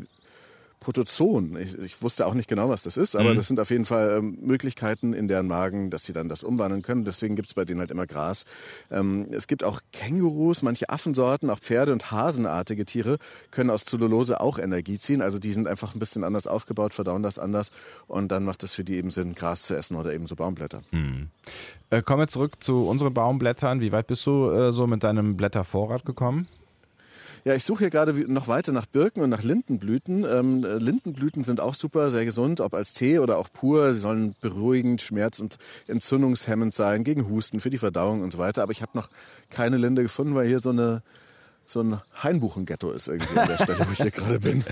Protozoen. 0.86 1.58
Ich, 1.58 1.76
ich, 1.80 2.02
wusste 2.04 2.28
auch 2.28 2.36
nicht 2.36 2.48
genau, 2.48 2.70
was 2.70 2.84
das 2.84 2.96
ist, 2.96 3.16
aber 3.16 3.32
mhm. 3.32 3.38
das 3.38 3.48
sind 3.48 3.60
auf 3.60 3.72
jeden 3.72 3.86
Fall 3.86 4.18
ähm, 4.20 4.38
Möglichkeiten 4.40 5.14
in 5.14 5.28
deren 5.28 5.48
Magen, 5.48 5.90
dass 5.90 6.06
sie 6.06 6.14
dann 6.14 6.30
das 6.30 6.44
umwandeln 6.44 6.84
können. 6.84 7.06
Deswegen 7.06 7.36
gibt 7.36 7.48
es 7.48 7.56
bei 7.56 7.66
denen 7.66 7.80
halt 7.80 7.90
immer 7.90 8.06
Gras. 8.06 8.46
Ähm, 8.92 9.26
es 9.32 9.48
gibt 9.48 9.64
auch 9.64 9.82
Kängurus, 9.92 10.62
manche 10.62 10.88
Affensorten, 10.90 11.50
auch 11.50 11.58
Pferde 11.58 11.92
und 11.92 12.12
Hasenartige 12.12 12.86
Tiere 12.86 13.18
können 13.50 13.72
aus 13.72 13.84
Zellulose 13.86 14.40
auch 14.40 14.60
Energie 14.60 15.00
ziehen. 15.00 15.24
Also 15.24 15.40
die 15.40 15.54
sind 15.54 15.68
einfach 15.68 15.96
ein 15.96 16.00
bisschen 16.00 16.24
anders 16.24 16.46
aufgebaut, 16.46 16.94
verdauen 16.94 17.24
das 17.24 17.40
anders 17.40 17.72
und 18.06 18.32
dann 18.32 18.44
macht 18.44 18.62
es 18.62 18.76
für 18.76 18.84
die 18.84 18.98
eben 18.98 19.10
Sinn, 19.10 19.34
Gras 19.34 19.64
zu 19.64 19.76
essen 19.76 19.98
oder 19.98 20.14
eben 20.14 20.28
so 20.28 20.36
Baumblätter. 20.36 20.84
Mhm. 20.92 21.30
Äh, 21.90 22.04
kommen 22.04 22.20
wir 22.20 22.28
zurück 22.28 22.64
zu 22.64 22.88
unseren 22.88 23.16
Baumblättern. 23.16 23.82
Wie 23.82 23.92
weit 23.92 24.06
bist 24.06 24.24
du 24.28 24.52
äh, 24.52 24.72
so 24.72 24.86
mit 24.86 25.04
deinem 25.04 25.36
Blättervorrat 25.36 26.06
gekommen? 26.06 26.48
Ja, 27.48 27.54
ich 27.54 27.64
suche 27.64 27.82
hier 27.84 27.90
gerade 27.92 28.12
noch 28.12 28.48
weiter 28.48 28.72
nach 28.72 28.88
Birken 28.88 29.22
und 29.22 29.30
nach 29.30 29.44
Lindenblüten. 29.44 30.26
Ähm, 30.28 30.64
Lindenblüten 30.64 31.44
sind 31.44 31.60
auch 31.60 31.76
super, 31.76 32.10
sehr 32.10 32.26
gesund, 32.26 32.60
ob 32.60 32.74
als 32.74 32.94
Tee 32.96 33.20
oder 33.20 33.38
auch 33.38 33.50
pur. 33.54 33.94
Sie 33.94 34.00
sollen 34.00 34.36
beruhigend, 34.42 35.00
schmerz- 35.00 35.40
und 35.40 35.60
entzündungshemmend 35.86 36.74
sein, 36.74 37.04
gegen 37.04 37.30
Husten, 37.30 37.60
für 37.60 37.70
die 37.70 37.78
Verdauung 37.78 38.24
und 38.24 38.34
so 38.34 38.40
weiter. 38.40 38.64
Aber 38.64 38.72
ich 38.72 38.82
habe 38.82 38.98
noch 38.98 39.10
keine 39.52 39.78
Linde 39.78 40.02
gefunden, 40.02 40.34
weil 40.34 40.48
hier 40.48 40.58
so 40.58 40.72
eine 40.72 41.04
so 41.70 41.82
ein 41.82 42.00
Hainbuchen-Ghetto 42.24 42.92
ist 42.92 43.08
irgendwie 43.08 43.38
an 43.38 43.48
der 43.48 43.58
Stelle, 43.58 43.80
wo 43.80 43.92
ich 43.92 43.98
hier 43.98 44.12
gerade 44.12 44.40
bin. 44.40 44.64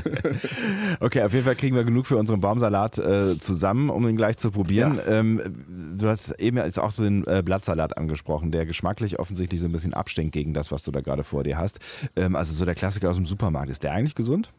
okay, 1.00 1.24
auf 1.24 1.34
jeden 1.34 1.46
Fall 1.46 1.56
kriegen 1.56 1.76
wir 1.76 1.84
genug 1.84 2.06
für 2.06 2.18
unseren 2.18 2.40
Baumsalat 2.40 2.98
äh, 3.00 3.38
zusammen, 3.40 3.90
um 3.90 4.08
ihn 4.08 4.16
gleich 4.16 4.38
zu 4.38 4.52
probieren. 4.52 4.96
Ja. 4.96 5.20
Ähm, 5.20 5.96
du 5.98 6.08
hast 6.08 6.32
eben 6.40 6.58
jetzt 6.58 6.80
auch 6.80 6.92
so 6.92 7.04
den 7.04 7.26
äh, 7.28 7.42
Blattsalat 7.44 7.98
angesprochen, 7.98 8.52
der 8.52 8.66
geschmacklich 8.66 9.20
offensichtlich 9.20 9.60
so 9.60 9.68
ein 9.68 9.72
bisschen 9.72 9.94
abstinkt 9.94 10.34
gegen 10.34 10.54
das, 10.54 10.72
was 10.72 10.84
du 10.84 10.92
da 10.92 11.02
gerade 11.02 11.24
vor 11.24 11.44
dir 11.44 11.58
hast. 11.58 11.80
Ähm, 12.16 12.36
also 12.36 12.54
so 12.54 12.66
der 12.66 12.76
Klassiker 12.76 13.10
aus 13.10 13.16
dem 13.16 13.26
Supermarkt. 13.26 13.72
Ist 13.72 13.84
der 13.84 13.94
eigentlich 13.94 14.16
gesund? 14.16 14.52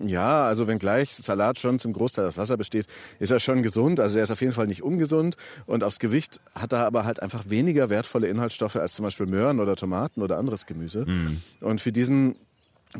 Ja, 0.00 0.46
also 0.46 0.66
wenn 0.66 0.78
gleich 0.78 1.14
Salat 1.14 1.58
schon 1.58 1.78
zum 1.78 1.92
Großteil 1.92 2.26
aus 2.26 2.36
Wasser 2.36 2.56
besteht, 2.56 2.86
ist 3.18 3.30
er 3.30 3.40
schon 3.40 3.62
gesund. 3.62 3.98
Also 4.00 4.18
er 4.18 4.24
ist 4.24 4.30
auf 4.30 4.40
jeden 4.40 4.52
Fall 4.52 4.66
nicht 4.66 4.82
ungesund. 4.82 5.36
Und 5.66 5.82
aufs 5.82 5.98
Gewicht 5.98 6.40
hat 6.54 6.72
er 6.72 6.86
aber 6.86 7.04
halt 7.04 7.20
einfach 7.20 7.44
weniger 7.48 7.90
wertvolle 7.90 8.28
Inhaltsstoffe 8.28 8.76
als 8.76 8.94
zum 8.94 9.04
Beispiel 9.04 9.26
Möhren 9.26 9.60
oder 9.60 9.76
Tomaten 9.76 10.22
oder 10.22 10.38
anderes 10.38 10.66
Gemüse. 10.66 11.04
Mm. 11.06 11.42
Und 11.60 11.80
für 11.80 11.92
diesen 11.92 12.36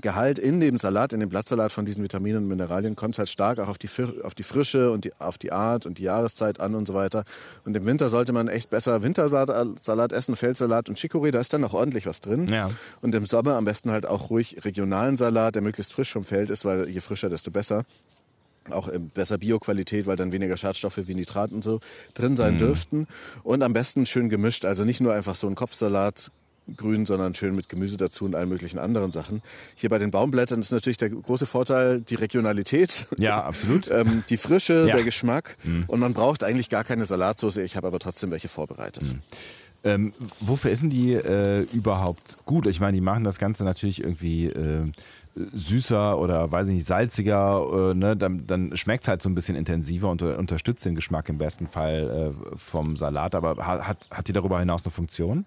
Gehalt 0.00 0.38
in 0.38 0.60
dem 0.60 0.78
Salat, 0.78 1.14
in 1.14 1.20
dem 1.20 1.30
Blattsalat 1.30 1.72
von 1.72 1.86
diesen 1.86 2.02
Vitaminen 2.02 2.42
und 2.42 2.48
Mineralien 2.48 2.94
kommt 2.94 3.14
es 3.14 3.18
halt 3.18 3.30
stark 3.30 3.58
auch 3.58 3.68
auf 3.68 3.78
die, 3.78 3.88
auf 4.22 4.34
die 4.34 4.42
Frische 4.42 4.90
und 4.90 5.06
die, 5.06 5.12
auf 5.18 5.38
die 5.38 5.50
Art 5.50 5.86
und 5.86 5.96
die 5.96 6.02
Jahreszeit 6.02 6.60
an 6.60 6.74
und 6.74 6.86
so 6.86 6.92
weiter. 6.92 7.24
Und 7.64 7.74
im 7.74 7.86
Winter 7.86 8.10
sollte 8.10 8.34
man 8.34 8.48
echt 8.48 8.68
besser 8.68 9.02
Wintersalat 9.02 10.12
essen, 10.12 10.36
Feldsalat 10.36 10.90
und 10.90 10.98
Chicorée, 10.98 11.30
da 11.30 11.40
ist 11.40 11.54
dann 11.54 11.62
noch 11.62 11.72
ordentlich 11.72 12.04
was 12.04 12.20
drin. 12.20 12.48
Ja. 12.48 12.70
Und 13.00 13.14
im 13.14 13.24
Sommer 13.24 13.54
am 13.54 13.64
besten 13.64 13.90
halt 13.90 14.04
auch 14.04 14.28
ruhig 14.28 14.62
regionalen 14.62 15.16
Salat, 15.16 15.54
der 15.54 15.62
möglichst 15.62 15.94
frisch 15.94 16.12
vom 16.12 16.24
Feld 16.24 16.50
ist, 16.50 16.66
weil 16.66 16.88
je 16.88 17.00
frischer, 17.00 17.30
desto 17.30 17.50
besser 17.50 17.84
auch 18.70 18.90
besser 19.14 19.38
Bioqualität, 19.38 20.06
weil 20.06 20.16
dann 20.16 20.30
weniger 20.30 20.58
Schadstoffe 20.58 21.00
wie 21.06 21.14
Nitrat 21.14 21.52
und 21.52 21.64
so 21.64 21.80
drin 22.12 22.36
sein 22.36 22.54
mhm. 22.54 22.58
dürften. 22.58 23.06
Und 23.42 23.62
am 23.62 23.72
besten 23.72 24.04
schön 24.04 24.28
gemischt, 24.28 24.66
also 24.66 24.84
nicht 24.84 25.00
nur 25.00 25.14
einfach 25.14 25.34
so 25.34 25.46
ein 25.46 25.54
Kopfsalat 25.54 26.30
grün, 26.76 27.06
sondern 27.06 27.34
schön 27.34 27.54
mit 27.54 27.68
Gemüse 27.68 27.96
dazu 27.96 28.24
und 28.24 28.34
allen 28.34 28.48
möglichen 28.48 28.78
anderen 28.78 29.12
Sachen. 29.12 29.42
Hier 29.74 29.90
bei 29.90 29.98
den 29.98 30.10
Baumblättern 30.10 30.60
ist 30.60 30.72
natürlich 30.72 30.96
der 30.96 31.10
große 31.10 31.46
Vorteil 31.46 32.00
die 32.00 32.14
Regionalität. 32.14 33.06
Ja, 33.16 33.42
absolut. 33.42 33.88
ähm, 33.90 34.24
die 34.28 34.36
Frische, 34.36 34.86
ja. 34.88 34.94
der 34.94 35.04
Geschmack. 35.04 35.56
Mhm. 35.64 35.84
Und 35.86 36.00
man 36.00 36.12
braucht 36.12 36.44
eigentlich 36.44 36.68
gar 36.68 36.84
keine 36.84 37.04
Salatsauce. 37.04 37.58
Ich 37.58 37.76
habe 37.76 37.86
aber 37.86 37.98
trotzdem 37.98 38.30
welche 38.30 38.48
vorbereitet. 38.48 39.04
Mhm. 39.04 39.22
Ähm, 39.84 40.12
wofür 40.40 40.70
essen 40.70 40.90
die 40.90 41.12
äh, 41.14 41.62
überhaupt 41.72 42.38
gut? 42.44 42.66
Ich 42.66 42.80
meine, 42.80 42.96
die 42.96 43.00
machen 43.00 43.22
das 43.22 43.38
Ganze 43.38 43.64
natürlich 43.64 44.02
irgendwie 44.02 44.46
äh, 44.46 44.90
süßer 45.52 46.18
oder 46.18 46.50
weiß 46.50 46.68
ich 46.68 46.74
nicht, 46.74 46.86
salziger, 46.86 47.90
äh, 47.92 47.94
ne? 47.94 48.16
dann, 48.16 48.46
dann 48.46 48.76
schmeckt 48.76 49.04
es 49.04 49.08
halt 49.08 49.22
so 49.22 49.28
ein 49.28 49.34
bisschen 49.34 49.56
intensiver 49.56 50.10
und 50.10 50.22
unterstützt 50.22 50.84
den 50.84 50.96
Geschmack 50.96 51.28
im 51.28 51.38
besten 51.38 51.68
Fall 51.68 52.34
äh, 52.34 52.56
vom 52.56 52.96
Salat. 52.96 53.34
Aber 53.34 53.64
hat, 53.64 54.08
hat 54.10 54.28
die 54.28 54.32
darüber 54.32 54.58
hinaus 54.58 54.84
eine 54.84 54.90
Funktion? 54.90 55.46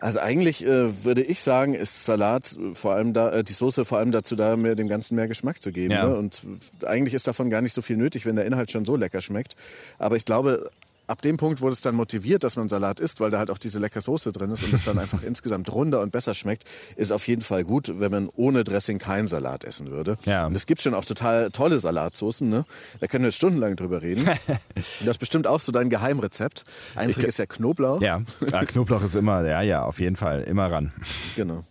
Also 0.00 0.18
eigentlich 0.18 0.64
äh, 0.64 1.04
würde 1.04 1.22
ich 1.22 1.40
sagen, 1.40 1.74
ist 1.74 2.06
Salat 2.06 2.56
äh, 2.56 2.74
vor 2.74 2.94
allem 2.94 3.12
da, 3.12 3.32
äh, 3.32 3.44
die 3.44 3.52
Soße 3.52 3.84
vor 3.84 3.98
allem 3.98 4.12
dazu 4.12 4.34
da, 4.34 4.56
mir 4.56 4.74
dem 4.74 4.88
Ganzen 4.88 5.14
mehr 5.14 5.28
Geschmack 5.28 5.62
zu 5.62 5.72
geben. 5.72 5.92
Ja. 5.92 6.06
Ne? 6.06 6.16
Und 6.16 6.42
eigentlich 6.84 7.14
ist 7.14 7.28
davon 7.28 7.50
gar 7.50 7.60
nicht 7.60 7.74
so 7.74 7.82
viel 7.82 7.96
nötig, 7.96 8.24
wenn 8.24 8.36
der 8.36 8.46
Inhalt 8.46 8.70
schon 8.70 8.86
so 8.86 8.96
lecker 8.96 9.20
schmeckt. 9.20 9.56
Aber 9.98 10.16
ich 10.16 10.24
glaube, 10.24 10.70
ab 11.10 11.22
dem 11.22 11.36
Punkt 11.36 11.60
wurde 11.60 11.72
es 11.72 11.80
dann 11.80 11.94
motiviert, 11.94 12.44
dass 12.44 12.56
man 12.56 12.68
Salat 12.68 13.00
isst, 13.00 13.20
weil 13.20 13.30
da 13.30 13.38
halt 13.38 13.50
auch 13.50 13.58
diese 13.58 13.78
leckere 13.78 14.00
Soße 14.00 14.32
drin 14.32 14.50
ist 14.50 14.62
und 14.62 14.72
es 14.72 14.84
dann 14.84 14.98
einfach 15.00 15.22
insgesamt 15.22 15.70
runder 15.72 16.00
und 16.00 16.12
besser 16.12 16.34
schmeckt, 16.34 16.64
ist 16.96 17.10
auf 17.10 17.26
jeden 17.26 17.42
Fall 17.42 17.64
gut, 17.64 18.00
wenn 18.00 18.10
man 18.10 18.28
ohne 18.36 18.64
Dressing 18.64 18.98
keinen 18.98 19.26
Salat 19.26 19.64
essen 19.64 19.88
würde. 19.88 20.16
Ja. 20.24 20.46
Und 20.46 20.54
es 20.54 20.66
gibt 20.66 20.80
schon 20.80 20.94
auch 20.94 21.04
total 21.04 21.50
tolle 21.50 21.78
Salatsoßen, 21.78 22.48
ne? 22.48 22.64
Da 23.00 23.08
können 23.08 23.24
wir 23.24 23.28
jetzt 23.28 23.36
stundenlang 23.36 23.76
drüber 23.76 24.02
reden. 24.02 24.24
das 24.74 25.08
ist 25.08 25.18
bestimmt 25.18 25.46
auch 25.46 25.60
so 25.60 25.72
dein 25.72 25.90
Geheimrezept. 25.90 26.64
Ein 26.94 27.10
Trick 27.10 27.24
ist 27.24 27.38
ja 27.38 27.46
Knoblauch. 27.46 28.00
Ja. 28.00 28.22
ja, 28.50 28.64
Knoblauch 28.64 29.02
ist 29.02 29.16
immer, 29.16 29.46
ja, 29.46 29.62
ja, 29.62 29.82
auf 29.82 29.98
jeden 29.98 30.16
Fall, 30.16 30.42
immer 30.42 30.70
ran. 30.70 30.92
Genau. 31.34 31.64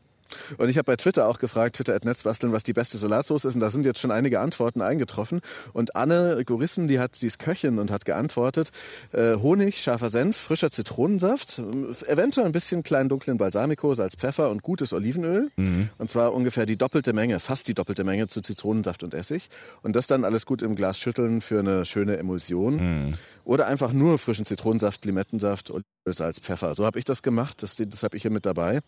Und 0.58 0.70
ich 0.70 0.78
habe 0.78 0.86
bei 0.86 0.96
Twitter 0.96 1.28
auch 1.28 1.40
gefragt, 1.40 1.76
Twitter.netzbasteln, 1.76 2.52
was 2.52 2.64
die 2.64 2.74
beste 2.74 2.98
Salatsauce 2.98 3.46
ist. 3.46 3.56
Und 3.56 3.62
da 3.62 3.70
sind 3.70 3.86
jetzt 3.86 4.00
schon 4.00 4.12
einige 4.12 4.40
Antworten 4.40 4.82
eingetroffen. 4.82 5.42
Und 5.74 5.96
Anne 5.96 6.44
Gorissen, 6.46 6.88
die 6.88 7.00
hat, 7.00 7.22
die 7.22 7.28
ist 7.28 7.40
Köchin 7.40 7.80
und 7.80 7.92
hat 7.92 8.06
geantwortet, 8.06 8.70
äh, 9.12 9.36
Honig, 9.36 9.82
scharfer 9.82 10.10
Senf, 10.10 10.38
frischer 10.38 10.72
Zitronensaft, 10.72 11.60
eventuell 12.08 12.46
ein 12.46 12.52
bisschen 12.52 12.84
kleinen 12.84 13.10
dunklen 13.10 13.38
Balsamico, 13.38 13.94
Salz, 13.94 14.16
Pfeffer 14.16 14.50
und 14.50 14.64
gutes 14.64 14.94
Olivenöl. 14.94 15.52
Mhm. 15.56 15.90
Und 15.98 16.10
zwar 16.10 16.34
ungefähr 16.34 16.66
die 16.66 16.78
doppelte 16.78 17.14
Menge, 17.14 17.40
fast 17.40 17.68
die 17.68 17.74
doppelte 17.74 18.04
Menge 18.04 18.28
zu 18.28 18.42
Zitronensaft 18.42 19.04
und 19.04 19.14
Essig. 19.14 19.50
Und 19.82 19.96
das 19.96 20.08
dann 20.08 20.24
alles 20.24 20.46
gut 20.46 20.62
im 20.62 20.76
Glas 20.76 21.00
schütteln 21.00 21.42
für 21.42 21.60
eine 21.60 21.86
schöne 21.86 22.18
Emulsion. 22.18 22.76
Mhm. 22.76 23.14
Oder 23.44 23.68
einfach 23.68 23.94
nur 23.94 24.18
frischen 24.18 24.46
Zitronensaft, 24.46 25.06
Limettensaft, 25.06 25.72
Salz, 26.06 26.40
Pfeffer. 26.40 26.76
So 26.76 26.86
habe 26.86 26.98
ich 27.00 27.06
das 27.06 27.22
gemacht. 27.22 27.62
Das, 27.62 27.76
das 27.76 28.04
habe 28.04 28.18
ich 28.18 28.24
hier 28.24 28.32
mit 28.32 28.46
dabei. 28.46 28.80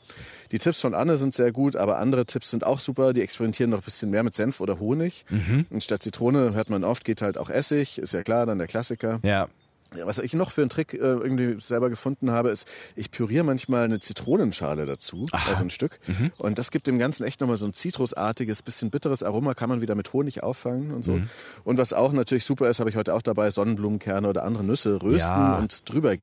Die 0.51 0.59
Tipps 0.59 0.81
von 0.81 0.93
Anne 0.93 1.17
sind 1.17 1.33
sehr 1.33 1.51
gut, 1.51 1.75
aber 1.75 1.97
andere 1.97 2.25
Tipps 2.25 2.51
sind 2.51 2.65
auch 2.65 2.79
super. 2.79 3.13
Die 3.13 3.21
experimentieren 3.21 3.71
noch 3.71 3.79
ein 3.79 3.85
bisschen 3.85 4.09
mehr 4.09 4.23
mit 4.23 4.35
Senf 4.35 4.59
oder 4.59 4.79
Honig. 4.79 5.25
Mhm. 5.29 5.65
Und 5.69 5.83
statt 5.83 6.03
Zitrone 6.03 6.53
hört 6.53 6.69
man 6.69 6.83
oft, 6.83 7.05
geht 7.05 7.21
halt 7.21 7.37
auch 7.37 7.49
Essig. 7.49 7.97
Ist 7.97 8.13
ja 8.13 8.23
klar, 8.23 8.45
dann 8.45 8.57
der 8.57 8.67
Klassiker. 8.67 9.19
Ja. 9.23 9.47
Ja, 9.95 10.05
was 10.05 10.19
ich 10.19 10.33
noch 10.33 10.51
für 10.51 10.61
einen 10.61 10.69
Trick 10.69 10.93
äh, 10.93 10.97
irgendwie 10.97 11.59
selber 11.59 11.89
gefunden 11.89 12.31
habe, 12.31 12.49
ist, 12.49 12.65
ich 12.95 13.11
püriere 13.11 13.43
manchmal 13.43 13.83
eine 13.83 13.99
Zitronenschale 13.99 14.85
dazu, 14.85 15.25
Aha. 15.31 15.49
also 15.49 15.63
ein 15.63 15.69
Stück. 15.69 15.99
Mhm. 16.07 16.31
Und 16.37 16.57
das 16.57 16.71
gibt 16.71 16.87
dem 16.87 16.97
Ganzen 16.97 17.25
echt 17.25 17.41
nochmal 17.41 17.57
so 17.57 17.65
ein 17.65 17.73
zitrusartiges, 17.73 18.63
bisschen 18.63 18.89
bitteres 18.89 19.21
Aroma, 19.21 19.53
kann 19.53 19.67
man 19.67 19.81
wieder 19.81 19.95
mit 19.95 20.13
Honig 20.13 20.43
auffangen 20.43 20.93
und 20.93 21.03
so. 21.03 21.13
Mhm. 21.13 21.29
Und 21.65 21.77
was 21.77 21.91
auch 21.91 22.13
natürlich 22.13 22.45
super 22.45 22.69
ist, 22.69 22.79
habe 22.79 22.89
ich 22.89 22.95
heute 22.95 23.13
auch 23.13 23.21
dabei, 23.21 23.51
Sonnenblumenkerne 23.51 24.29
oder 24.29 24.43
andere 24.43 24.63
Nüsse 24.63 25.01
rösten 25.01 25.29
ja. 25.29 25.57
und 25.57 25.89
drüber 25.91 26.15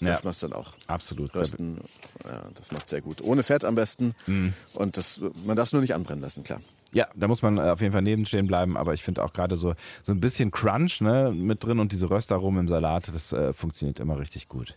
das 0.00 0.22
ja. 0.22 0.24
macht 0.24 0.42
dann 0.42 0.52
auch. 0.52 0.72
Absolut. 0.86 1.34
Rösten, 1.34 1.80
ja, 2.24 2.44
das 2.54 2.70
macht 2.72 2.88
sehr 2.88 3.00
gut. 3.00 3.20
Ohne 3.22 3.42
Fett 3.42 3.64
am 3.64 3.74
besten. 3.74 4.14
Mhm. 4.26 4.52
Und 4.74 4.96
das, 4.96 5.20
man 5.44 5.56
darf 5.56 5.68
es 5.68 5.72
nur 5.72 5.82
nicht 5.82 5.94
anbrennen 5.94 6.22
lassen, 6.22 6.44
klar. 6.44 6.60
Ja, 6.94 7.08
da 7.14 7.28
muss 7.28 7.42
man 7.42 7.58
äh, 7.58 7.62
auf 7.62 7.80
jeden 7.80 7.92
Fall 7.92 8.02
nebenstehen 8.02 8.46
bleiben, 8.46 8.76
aber 8.76 8.94
ich 8.94 9.02
finde 9.02 9.22
auch 9.22 9.32
gerade 9.32 9.56
so, 9.56 9.74
so 10.02 10.12
ein 10.12 10.20
bisschen 10.20 10.50
Crunch 10.50 11.00
ne, 11.00 11.32
mit 11.34 11.64
drin 11.64 11.80
und 11.80 11.92
diese 11.92 12.08
Röstaromen 12.08 12.60
im 12.60 12.68
Salat, 12.68 13.08
das 13.08 13.32
äh, 13.32 13.52
funktioniert 13.52 14.00
immer 14.00 14.18
richtig 14.18 14.48
gut. 14.48 14.76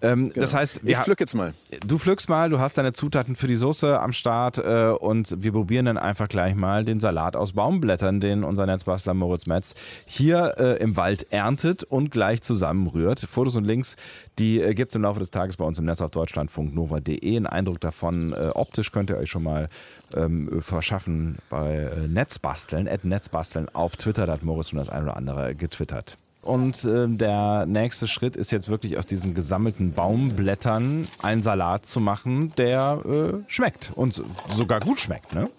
Ähm, 0.00 0.28
genau. 0.28 0.40
Das 0.40 0.54
heißt, 0.54 0.80
ich 0.84 0.96
pflück 0.96 1.18
jetzt 1.18 1.34
mal. 1.34 1.52
Du 1.84 1.98
pflückst 1.98 2.28
mal, 2.28 2.50
du 2.50 2.60
hast 2.60 2.78
deine 2.78 2.92
Zutaten 2.92 3.34
für 3.34 3.48
die 3.48 3.56
Soße 3.56 3.98
am 3.98 4.12
Start 4.12 4.58
äh, 4.58 4.90
und 4.90 5.42
wir 5.42 5.50
probieren 5.50 5.86
dann 5.86 5.98
einfach 5.98 6.28
gleich 6.28 6.54
mal 6.54 6.84
den 6.84 7.00
Salat 7.00 7.34
aus 7.34 7.52
Baumblättern, 7.52 8.20
den 8.20 8.44
unser 8.44 8.66
Netzbastler 8.66 9.14
Moritz 9.14 9.46
Metz 9.46 9.74
hier 10.06 10.54
äh, 10.58 10.76
im 10.80 10.96
Wald 10.96 11.26
erntet 11.30 11.82
und 11.82 12.10
gleich 12.12 12.42
zusammenrührt. 12.42 13.20
Fotos 13.20 13.56
und 13.56 13.64
Links, 13.64 13.96
die 14.38 14.60
äh, 14.60 14.74
gibt 14.74 14.92
es 14.92 14.94
im 14.94 15.02
Laufe 15.02 15.18
des 15.18 15.32
Tages 15.32 15.56
bei 15.56 15.64
uns 15.64 15.80
im 15.80 15.84
Netz 15.84 16.00
auf 16.00 16.10
deutschlandfunknova.de. 16.12 17.36
Ein 17.36 17.46
Eindruck 17.46 17.80
davon, 17.80 18.32
äh, 18.32 18.50
optisch 18.54 18.92
könnt 18.92 19.10
ihr 19.10 19.16
euch 19.16 19.30
schon 19.30 19.42
mal 19.42 19.68
ähm, 20.14 20.62
verschaffen 20.62 21.38
bei 21.48 21.74
äh, 21.74 22.08
Netzbasteln, 22.08 22.88
at 22.88 23.04
Netzbasteln 23.04 23.68
auf 23.74 23.96
Twitter, 23.96 24.26
da 24.26 24.32
hat 24.32 24.42
Moritz 24.42 24.70
schon 24.70 24.78
das 24.78 24.88
ein 24.88 25.02
oder 25.02 25.16
andere 25.16 25.54
getwittert. 25.54 26.16
Und 26.42 26.84
äh, 26.84 27.06
der 27.08 27.66
nächste 27.66 28.08
Schritt 28.08 28.36
ist 28.36 28.52
jetzt 28.52 28.68
wirklich 28.68 28.96
aus 28.96 29.06
diesen 29.06 29.34
gesammelten 29.34 29.92
Baumblättern 29.92 31.08
einen 31.20 31.42
Salat 31.42 31.84
zu 31.84 32.00
machen, 32.00 32.52
der 32.56 33.02
äh, 33.04 33.32
schmeckt 33.48 33.92
und 33.94 34.22
sogar 34.54 34.80
gut 34.80 35.00
schmeckt, 35.00 35.34
ne? 35.34 35.50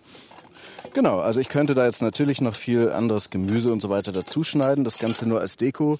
Genau, 0.93 1.19
also 1.19 1.39
ich 1.39 1.49
könnte 1.49 1.75
da 1.75 1.85
jetzt 1.85 2.01
natürlich 2.01 2.41
noch 2.41 2.55
viel 2.55 2.91
anderes 2.91 3.29
Gemüse 3.29 3.71
und 3.71 3.81
so 3.81 3.89
weiter 3.89 4.11
dazuschneiden, 4.11 4.83
das 4.83 4.97
Ganze 4.97 5.27
nur 5.27 5.39
als 5.39 5.55
Deko 5.55 5.99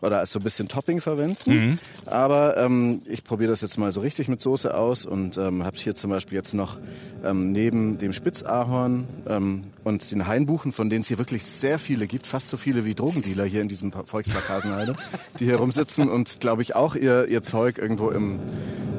oder 0.00 0.20
als 0.20 0.32
so 0.32 0.38
ein 0.38 0.42
bisschen 0.42 0.68
Topping 0.68 1.00
verwenden. 1.00 1.50
Mhm. 1.50 1.78
Aber 2.06 2.56
ähm, 2.56 3.02
ich 3.06 3.24
probiere 3.24 3.50
das 3.50 3.60
jetzt 3.60 3.78
mal 3.78 3.90
so 3.92 4.00
richtig 4.00 4.28
mit 4.28 4.40
Soße 4.40 4.74
aus 4.74 5.04
und 5.06 5.36
ähm, 5.36 5.64
habe 5.64 5.76
hier 5.76 5.94
zum 5.94 6.10
Beispiel 6.10 6.36
jetzt 6.36 6.54
noch 6.54 6.78
ähm, 7.24 7.52
neben 7.52 7.98
dem 7.98 8.12
Spitzahorn 8.12 9.06
ähm, 9.28 9.64
und 9.84 10.10
den 10.10 10.26
Hainbuchen, 10.26 10.72
von 10.72 10.88
denen 10.88 11.02
es 11.02 11.08
hier 11.08 11.18
wirklich 11.18 11.44
sehr 11.44 11.78
viele 11.78 12.06
gibt, 12.06 12.26
fast 12.26 12.48
so 12.48 12.56
viele 12.56 12.84
wie 12.84 12.94
Drogendealer 12.94 13.44
hier 13.44 13.62
in 13.62 13.68
diesem 13.68 13.92
Volkspark 13.92 14.48
Hasenheide, 14.48 14.94
die 15.40 15.46
hier 15.46 15.56
rumsitzen 15.56 16.08
und 16.10 16.40
glaube 16.40 16.62
ich 16.62 16.76
auch 16.76 16.94
ihr, 16.94 17.26
ihr 17.28 17.42
Zeug 17.42 17.78
irgendwo 17.78 18.10
im 18.10 18.38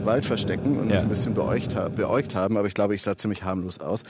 Wald 0.03 0.25
verstecken 0.25 0.77
und 0.77 0.89
ja. 0.89 0.99
ein 0.99 1.09
bisschen 1.09 1.33
beäugt, 1.33 1.75
beäugt 1.95 2.35
haben, 2.35 2.57
aber 2.57 2.67
ich 2.67 2.73
glaube, 2.73 2.95
ich 2.95 3.01
sah 3.01 3.15
ziemlich 3.15 3.43
harmlos 3.43 3.79
aus. 3.79 4.03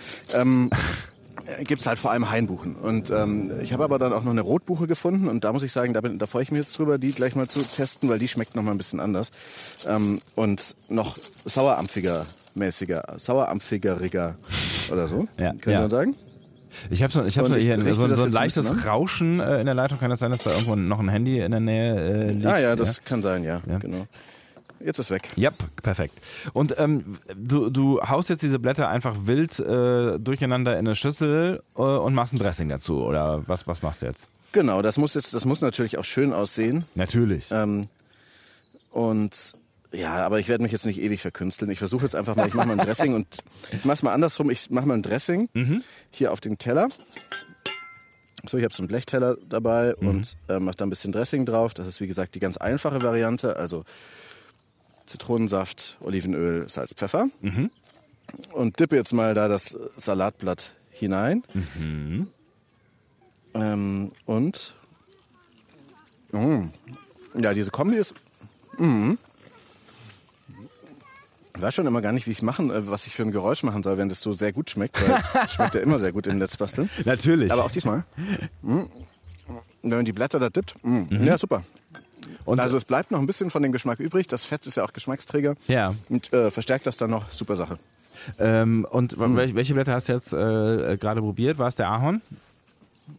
Äh, 1.58 1.64
gibt 1.64 1.82
es 1.82 1.88
halt 1.88 2.00
vor 2.00 2.12
allem 2.12 2.30
Hainbuchen. 2.30 2.76
Und 2.76 3.12
ähm, 3.12 3.52
ich 3.62 3.74
habe 3.74 3.84
aber 3.84 4.00
dann 4.00 4.14
auch 4.14 4.24
noch 4.24 4.32
eine 4.32 4.42
Rotbuche 4.42 4.88
gefunden 4.88 5.28
und 5.28 5.44
da 5.44 5.54
muss 5.54 5.64
ich 5.64 5.72
sagen, 5.72 5.94
da, 5.94 6.02
bin, 6.02 6.20
da 6.20 6.26
freue 6.26 6.44
ich 6.44 6.52
mich 6.52 6.60
jetzt 6.60 6.78
drüber, 6.78 6.98
die 6.98 7.12
gleich 7.12 7.36
mal 7.36 7.48
zu 7.48 7.62
testen, 7.62 8.10
weil 8.10 8.20
die 8.20 8.28
schmeckt 8.28 8.56
noch 8.56 8.64
mal 8.64 8.72
ein 8.72 8.78
bisschen 8.78 9.00
anders. 9.00 9.32
Ähm, 9.88 10.20
und 10.36 10.76
noch 10.90 11.18
sauerampfiger 11.46 12.26
mäßiger, 12.56 13.04
sauerampfigeriger 13.18 14.36
oder 14.92 15.08
so, 15.08 15.28
ja, 15.40 15.52
könnte 15.52 15.72
ja. 15.72 15.82
man 15.82 15.90
sagen. 15.90 16.16
Ich 16.92 17.02
habe 17.02 17.12
so, 17.12 17.24
ich 17.26 17.38
hab 17.38 17.48
so, 17.48 17.56
hier 17.56 17.82
so, 17.96 18.08
so 18.08 18.24
ein 18.24 18.32
leichtes 18.32 18.70
ein 18.70 18.80
Rauschen 18.80 19.40
äh, 19.40 19.60
in 19.60 19.66
der 19.66 19.74
Leitung. 19.74 20.00
Kann 20.00 20.12
das 20.12 20.20
sein, 20.20 20.32
dass 20.32 20.44
da 20.44 20.52
irgendwo 20.52 20.76
noch 20.76 21.00
ein 21.00 21.10
Handy 21.10 21.40
in 21.40 21.52
der 21.52 21.60
Nähe 21.60 21.96
äh, 21.96 22.32
liegt? 22.32 22.46
Ah 22.46 22.60
ja, 22.60 22.76
das 22.76 22.98
ja? 22.98 23.04
kann 23.04 23.24
sein, 23.24 23.44
ja, 23.44 23.62
ja. 23.68 23.80
genau. 23.80 24.06
Jetzt 24.84 25.00
ist 25.00 25.12
weg. 25.12 25.28
Ja, 25.36 25.52
perfekt. 25.82 26.14
Und 26.54 26.76
ähm, 26.80 27.18
du, 27.36 27.70
du 27.70 28.02
haust 28.02 28.30
jetzt 28.30 28.42
diese 28.42 28.60
Blätter 28.60 28.90
einfach 28.90 29.16
wild 29.26 29.60
äh, 29.60 30.18
durcheinander 30.20 30.74
in 30.74 30.88
eine 30.88 30.96
Schüssel 30.96 31.62
äh, 31.76 31.82
und 31.82 32.14
machst 32.14 32.34
ein 32.34 32.40
Dressing 32.40 32.70
dazu. 32.70 33.04
Oder 33.04 33.48
was, 33.48 33.68
was 33.68 33.82
machst 33.82 34.02
du 34.02 34.06
jetzt? 34.06 34.30
Genau, 34.52 34.82
das 34.82 34.98
muss 34.98 35.14
jetzt, 35.14 35.34
das 35.34 35.46
muss 35.46 35.62
natürlich 35.62 35.98
auch 35.98 36.06
schön 36.06 36.34
aussehen. 36.34 36.86
Natürlich. 36.96 37.50
Ähm, 37.52 37.88
und 38.92 39.54
ja, 39.92 40.26
aber 40.26 40.40
ich 40.40 40.48
werde 40.48 40.64
mich 40.64 40.72
jetzt 40.72 40.86
nicht 40.86 41.02
ewig 41.02 41.22
verkünsteln. 41.22 41.70
Ich 41.72 41.80
versuche 41.80 42.04
jetzt 42.04 42.16
einfach 42.16 42.36
mal, 42.36 42.48
ich 42.48 42.54
mache 42.54 42.68
mal 42.68 42.80
ein 42.80 42.86
Dressing 42.86 43.16
und 43.16 43.28
ich 43.72 43.86
mache 43.86 43.96
es 43.96 44.04
mal 44.04 44.14
andersrum. 44.14 44.50
Ich 44.50 44.70
mache 44.70 44.86
mal 44.86 44.94
ein 44.94 45.02
Dressing 45.02 45.50
mhm. 45.54 45.84
hier 46.12 46.32
auf 46.32 46.42
den 46.42 46.58
Teller. 46.58 46.90
So, 48.48 48.58
ich 48.58 48.64
habe 48.64 48.74
so 48.74 48.82
einen 48.82 48.88
Blechteller 48.88 49.36
dabei 49.48 49.96
mhm. 50.00 50.08
und 50.08 50.38
äh, 50.48 50.60
mache 50.60 50.78
da 50.78 50.86
ein 50.86 50.90
bisschen 50.90 51.12
Dressing 51.12 51.46
drauf. 51.46 51.74
Das 51.74 51.88
ist 51.88 52.02
wie 52.02 52.08
gesagt 52.08 52.36
die 52.36 52.40
ganz 52.40 52.58
einfache 52.58 53.02
Variante. 53.02 53.58
Also 53.58 53.84
Zitronensaft, 55.10 55.98
Olivenöl, 56.02 56.70
Salz, 56.70 56.94
Pfeffer. 56.94 57.28
Mhm. 57.42 57.72
Und 58.54 58.80
dippe 58.80 58.96
jetzt 58.96 59.12
mal 59.12 59.34
da 59.34 59.48
das 59.48 59.76
Salatblatt 59.98 60.74
hinein. 60.92 61.44
Mhm. 61.54 62.28
Ähm, 63.56 64.12
und 64.26 64.76
mh. 66.32 66.40
Mm, 66.40 66.72
ja, 67.42 67.54
diese 67.54 67.72
Kombi 67.72 67.96
ist. 67.96 68.14
Mh. 68.78 69.16
Ich 71.56 71.62
weiß 71.62 71.74
schon 71.74 71.88
immer 71.88 72.02
gar 72.02 72.14
nicht, 72.14 72.28
wie 72.28 72.32
ich 72.32 72.42
machen, 72.44 72.70
äh, 72.70 72.88
was 72.88 73.08
ich 73.08 73.16
für 73.16 73.24
ein 73.24 73.32
Geräusch 73.32 73.64
machen 73.64 73.82
soll, 73.82 73.98
wenn 73.98 74.10
das 74.10 74.22
so 74.22 74.32
sehr 74.32 74.54
gut 74.54 74.70
schmeckt. 74.70 75.02
Weil 75.02 75.24
es 75.44 75.54
schmeckt 75.54 75.74
ja 75.74 75.82
immer 75.82 75.98
sehr 75.98 76.12
gut 76.12 76.28
im 76.28 76.38
Netzbasteln. 76.38 76.90
Natürlich. 77.06 77.52
Aber 77.52 77.66
auch 77.66 77.72
diesmal. 77.72 78.06
Mh. 78.62 78.86
Wenn 79.82 79.90
man 79.90 80.06
die 80.06 80.14
Blätter 80.14 80.40
da 80.40 80.50
dippt. 80.50 80.76
Mhm. 80.84 81.24
Ja, 81.24 81.38
super. 81.40 81.64
Und 82.46 82.60
also 82.60 82.78
es 82.78 82.86
bleibt 82.86 83.12
noch 83.12 83.20
ein 83.20 83.28
bisschen 83.28 83.52
von 83.52 83.62
dem 83.64 83.72
Geschmack 83.72 84.00
übrig. 84.00 84.28
Das 84.28 84.46
Fett 84.46 84.66
ist 84.66 84.78
ja 84.78 84.84
auch 84.84 84.94
Geschmacksträger. 84.94 85.56
Ja. 85.68 85.96
Und 86.10 86.32
äh, 86.34 86.52
verstärkt 86.52 86.88
das 86.88 86.98
dann 86.98 87.10
noch. 87.10 87.32
Super 87.32 87.56
Sache. 87.56 87.78
Ähm, 88.38 88.86
und 88.90 89.18
mhm. 89.18 89.36
welche 89.36 89.74
Blätter 89.74 89.94
hast 89.94 90.10
du 90.10 90.14
jetzt 90.14 90.34
äh, 90.34 90.98
gerade 90.98 91.22
probiert? 91.22 91.58
War 91.58 91.68
es 91.68 91.76
der 91.76 91.90
Ahorn? 91.90 92.22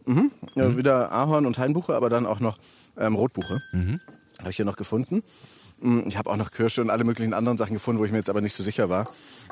Mhm. 0.05 0.31
Ja, 0.55 0.69
mhm. 0.69 0.77
Wieder 0.77 1.11
Ahorn 1.11 1.45
und 1.45 1.57
Hainbuche, 1.57 1.95
aber 1.95 2.09
dann 2.09 2.25
auch 2.25 2.39
noch 2.39 2.57
ähm, 2.97 3.15
Rotbuche. 3.15 3.61
Mhm. 3.71 3.99
Habe 4.39 4.49
ich 4.49 4.55
hier 4.55 4.65
noch 4.65 4.75
gefunden. 4.75 5.23
Mm, 5.81 6.01
ich 6.07 6.17
habe 6.17 6.29
auch 6.29 6.37
noch 6.37 6.51
Kirsche 6.51 6.81
und 6.81 6.89
alle 6.89 7.03
möglichen 7.03 7.33
anderen 7.33 7.57
Sachen 7.57 7.73
gefunden, 7.73 7.99
wo 7.99 8.05
ich 8.05 8.11
mir 8.11 8.17
jetzt 8.17 8.29
aber 8.29 8.41
nicht 8.41 8.53
so 8.53 8.63
sicher 8.63 8.89
war. 8.89 9.09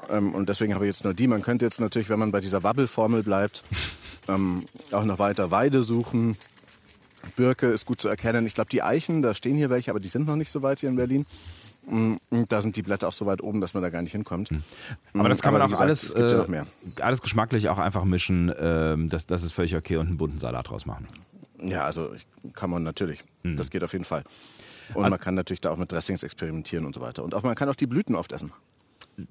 Ähm, 0.10 0.34
und 0.34 0.50
deswegen 0.50 0.74
habe 0.76 0.86
ich 0.86 0.90
jetzt 0.90 1.04
nur 1.04 1.14
die. 1.14 1.28
Man 1.28 1.42
könnte 1.42 1.66
jetzt 1.66 1.80
natürlich, 1.80 2.10
wenn 2.10 2.20
man 2.20 2.32
bei 2.32 2.40
dieser 2.40 2.64
Wabbelformel 2.64 3.24
bleibt, 3.24 3.64
ähm, 4.28 4.66
auch 4.92 5.04
noch 5.04 5.20
weiter 5.20 5.52
Weide 5.52 5.84
suchen. 5.84 6.38
Birke 7.36 7.68
ist 7.68 7.86
gut 7.86 8.02
zu 8.02 8.08
erkennen. 8.08 8.46
Ich 8.46 8.56
glaube, 8.56 8.70
die 8.70 8.82
Eichen, 8.82 9.22
da 9.22 9.34
stehen 9.34 9.56
hier 9.56 9.70
welche, 9.70 9.92
aber 9.92 10.00
die 10.00 10.08
sind 10.08 10.28
noch 10.28 10.36
nicht 10.36 10.50
so 10.50 10.62
weit 10.62 10.80
hier 10.80 10.90
in 10.90 10.96
Berlin. 10.96 11.26
Mm, 11.86 12.16
da 12.50 12.62
sind 12.62 12.76
die 12.76 12.82
Blätter 12.82 13.08
auch 13.08 13.14
so 13.14 13.26
weit 13.26 13.42
oben, 13.42 13.62
dass 13.62 13.74
man 13.74 13.84
da 13.84 13.90
gar 13.90 14.02
nicht 14.02 14.12
hinkommt. 14.12 14.50
Hm. 14.50 14.64
Aber 15.14 15.30
das 15.30 15.42
kann 15.42 15.54
man 15.54 15.62
auch 15.62 15.68
gesagt, 15.68 15.84
alles, 15.84 16.14
äh, 16.14 16.46
ja 16.52 16.66
alles 17.02 17.22
geschmacklich 17.22 17.70
auch 17.70 17.78
einfach 17.78 18.04
mischen. 18.04 18.54
Ähm, 18.60 19.10
das, 19.10 19.26
das 19.26 19.44
ist 19.44 19.54
völlig 19.54 19.76
okay 19.76 19.98
und 19.98 20.08
einen 20.08 20.18
bunten 20.18 20.40
Salat 20.40 20.70
draus 20.70 20.86
machen. 20.86 21.08
Ja, 21.62 21.84
also 21.84 22.12
kann 22.54 22.70
man 22.70 22.84
natürlich. 22.84 23.24
Mhm. 23.44 23.58
Das 23.58 23.70
geht 23.70 23.84
auf 23.84 23.94
jeden 23.94 24.06
Fall. 24.06 24.24
Und 24.94 25.04
also, 25.04 25.10
man 25.12 25.20
kann 25.20 25.36
natürlich 25.36 25.62
da 25.62 25.72
auch 25.72 25.78
mit 25.78 25.92
Dressings 25.92 26.24
experimentieren 26.24 26.86
und 26.86 26.96
so 26.96 27.02
weiter. 27.02 27.24
Und 27.24 27.34
auch 27.34 27.44
man 27.44 27.56
kann 27.56 27.70
auch 27.70 27.76
die 27.76 27.88
Blüten 27.88 28.16
oft 28.16 28.32
essen. 28.32 28.52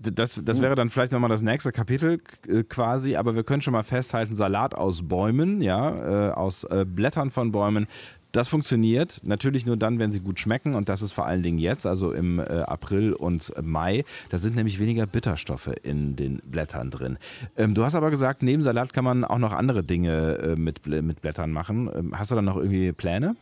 Das, 0.01 0.41
das 0.43 0.61
wäre 0.61 0.75
dann 0.75 0.91
vielleicht 0.91 1.13
nochmal 1.13 1.31
das 1.31 1.43
nächste 1.43 1.73
Kapitel 1.73 2.21
äh, 2.47 2.63
quasi, 2.65 3.17
aber 3.17 3.35
wir 3.35 3.45
können 3.45 3.63
schon 3.63 3.73
mal 3.73 3.85
festhalten, 3.85 4.35
Salat 4.35 4.75
aus 4.75 5.09
Bäumen, 5.09 5.63
ja, 5.63 6.29
äh, 6.29 6.33
aus 6.33 6.65
äh, 6.65 6.85
Blättern 6.87 7.31
von 7.31 7.53
Bäumen, 7.53 7.87
das 8.33 8.49
funktioniert 8.49 9.21
natürlich 9.25 9.65
nur 9.65 9.79
dann, 9.79 9.99
wenn 9.99 10.11
sie 10.11 10.21
gut 10.21 10.39
schmecken 10.39 10.75
und 10.75 10.91
das 10.91 11.01
ist 11.01 11.13
vor 11.13 11.25
allen 11.25 11.43
Dingen 11.43 11.57
jetzt, 11.57 11.87
also 11.87 12.13
im 12.13 12.41
April 12.41 13.15
und 13.15 13.51
Mai. 13.63 14.05
Da 14.29 14.37
sind 14.37 14.55
nämlich 14.55 14.79
weniger 14.79 15.07
Bitterstoffe 15.07 15.71
in 15.83 16.15
den 16.15 16.43
Blättern 16.45 16.91
drin. 16.91 17.17
Ähm, 17.57 17.73
du 17.73 17.85
hast 17.85 17.95
aber 17.95 18.11
gesagt, 18.11 18.43
neben 18.43 18.63
Salat 18.63 18.93
kann 18.93 19.05
man 19.05 19.25
auch 19.25 19.39
noch 19.39 19.55
andere 19.55 19.83
Dinge 19.83 20.57
mit, 20.59 20.87
mit 20.87 21.23
Blättern 21.23 21.53
machen. 21.53 21.89
Ähm, 21.95 22.19
hast 22.19 22.31
du 22.31 22.35
dann 22.35 22.45
noch 22.45 22.59
irgendwie 22.59 22.93
Pläne? 22.93 23.35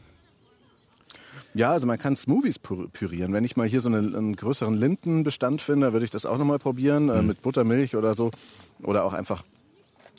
Ja, 1.57 1.73
also 1.73 1.87
man 1.87 1.99
kann 1.99 2.17
Smoothies 2.17 2.59
pürieren. 2.59 3.33
Wenn 3.33 3.43
ich 3.43 3.57
mal 3.57 3.67
hier 3.67 3.81
so 3.81 3.89
einen, 3.89 4.15
einen 4.15 4.37
größeren 4.37 4.75
Lindenbestand 4.75 5.63
finde, 5.63 5.95
würde 5.95 6.05
ich 6.05 6.11
das 6.11 6.27
auch 6.27 6.37
nochmal 6.37 6.59
probieren, 6.59 7.09
äh, 7.09 7.23
mhm. 7.23 7.29
mit 7.29 7.41
Buttermilch 7.41 7.97
oder 7.97 8.13
so. 8.13 8.31
Oder 8.83 9.05
auch 9.05 9.15
einfach 9.15 9.43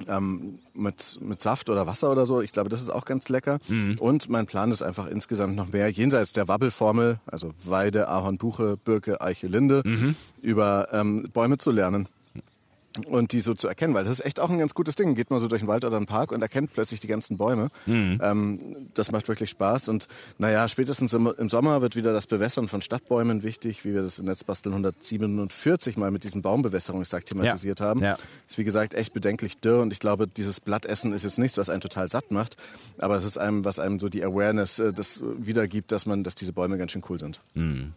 ähm, 0.08 0.58
mit, 0.74 1.20
mit 1.22 1.40
Saft 1.40 1.70
oder 1.70 1.86
Wasser 1.86 2.12
oder 2.12 2.26
so. 2.26 2.42
Ich 2.42 2.54
glaube, 2.54 2.70
das 2.70 2.82
ist 2.82 2.90
auch 2.90 3.06
ganz 3.06 3.30
lecker. 3.30 3.60
Mhm. 3.68 3.98
Und 4.00 4.30
mein 4.30 4.48
Plan 4.48 4.72
ist 4.72 4.82
einfach 4.82 5.06
insgesamt 5.06 5.56
noch 5.56 5.72
mehr 5.72 5.90
jenseits 5.90 6.34
der 6.34 6.48
Wabbelformel, 6.48 7.20
also 7.28 7.52
Weide, 7.64 8.08
Ahorn, 8.08 8.40
Buche, 8.40 8.78
Birke, 8.84 9.22
Eiche, 9.22 9.46
Linde, 9.46 9.84
mhm. 9.86 10.16
über 10.42 10.88
ähm, 10.92 11.30
Bäume 11.32 11.60
zu 11.60 11.70
lernen. 11.70 12.08
Und 13.06 13.32
die 13.32 13.40
so 13.40 13.54
zu 13.54 13.68
erkennen, 13.68 13.94
weil 13.94 14.04
das 14.04 14.20
ist 14.20 14.26
echt 14.26 14.40
auch 14.40 14.50
ein 14.50 14.58
ganz 14.58 14.74
gutes 14.74 14.96
Ding. 14.96 15.16
Geht 15.16 15.30
man 15.30 15.40
so 15.40 15.48
durch 15.48 15.62
den 15.62 15.68
Wald 15.68 15.86
oder 15.86 15.98
einen 15.98 16.06
Park 16.06 16.32
und 16.32 16.42
erkennt 16.42 16.74
plötzlich 16.74 17.00
die 17.00 17.08
ganzen 17.08 17.38
Bäume. 17.38 17.70
Mhm. 17.86 18.20
Ähm, 18.22 18.90
das 18.94 19.12
macht 19.12 19.28
wirklich 19.28 19.50
Spaß. 19.50 19.90
Und 19.90 20.08
naja, 20.38 20.68
spätestens 20.68 21.14
im, 21.14 21.34
im, 21.38 21.50
Sommer 21.50 21.82
wird 21.82 21.96
wieder 21.96 22.14
das 22.14 22.28
Bewässern 22.28 22.68
von 22.68 22.82
Stadtbäumen 22.82 23.44
wichtig, 23.44 23.86
wie 23.86 23.94
wir 23.94 24.02
das 24.02 24.20
in 24.20 24.26
Netzbasteln 24.26 24.74
147 24.74 25.98
mal 25.98 26.12
mit 26.12 26.24
diesem 26.24 26.42
Baumbewässerungstag 26.42 27.26
thematisiert 27.26 27.80
ja. 27.80 27.86
haben. 27.86 28.02
Ja. 28.02 28.18
Ist 28.48 28.58
wie 28.58 28.64
gesagt 28.64 28.94
echt 28.94 29.14
bedenklich 29.14 29.58
dürr 29.58 29.82
und 29.82 29.94
ich 29.94 30.00
glaube, 30.00 30.28
dieses 30.28 30.60
Blattessen 30.60 31.14
ist 31.14 31.24
jetzt 31.24 31.40
nichts, 31.40 31.58
was 31.58 31.70
einen 31.70 31.82
total 31.82 32.10
satt 32.10 32.32
macht, 32.32 32.58
aber 32.98 33.18
es 33.18 33.24
ist 33.24 33.38
einem, 33.38 33.66
was 33.66 33.80
einem 33.80 34.00
so 34.00 34.10
die 34.10 34.24
Awareness 34.24 34.80
äh, 34.80 34.94
das 34.94 35.22
wiedergibt, 35.38 35.92
dass 35.92 36.06
man, 36.06 36.24
dass 36.24 36.36
diese 36.36 36.54
Bäume 36.54 36.78
ganz 36.78 36.92
schön 36.92 37.04
cool 37.10 37.20
sind. 37.20 37.42
Mhm 37.54 37.94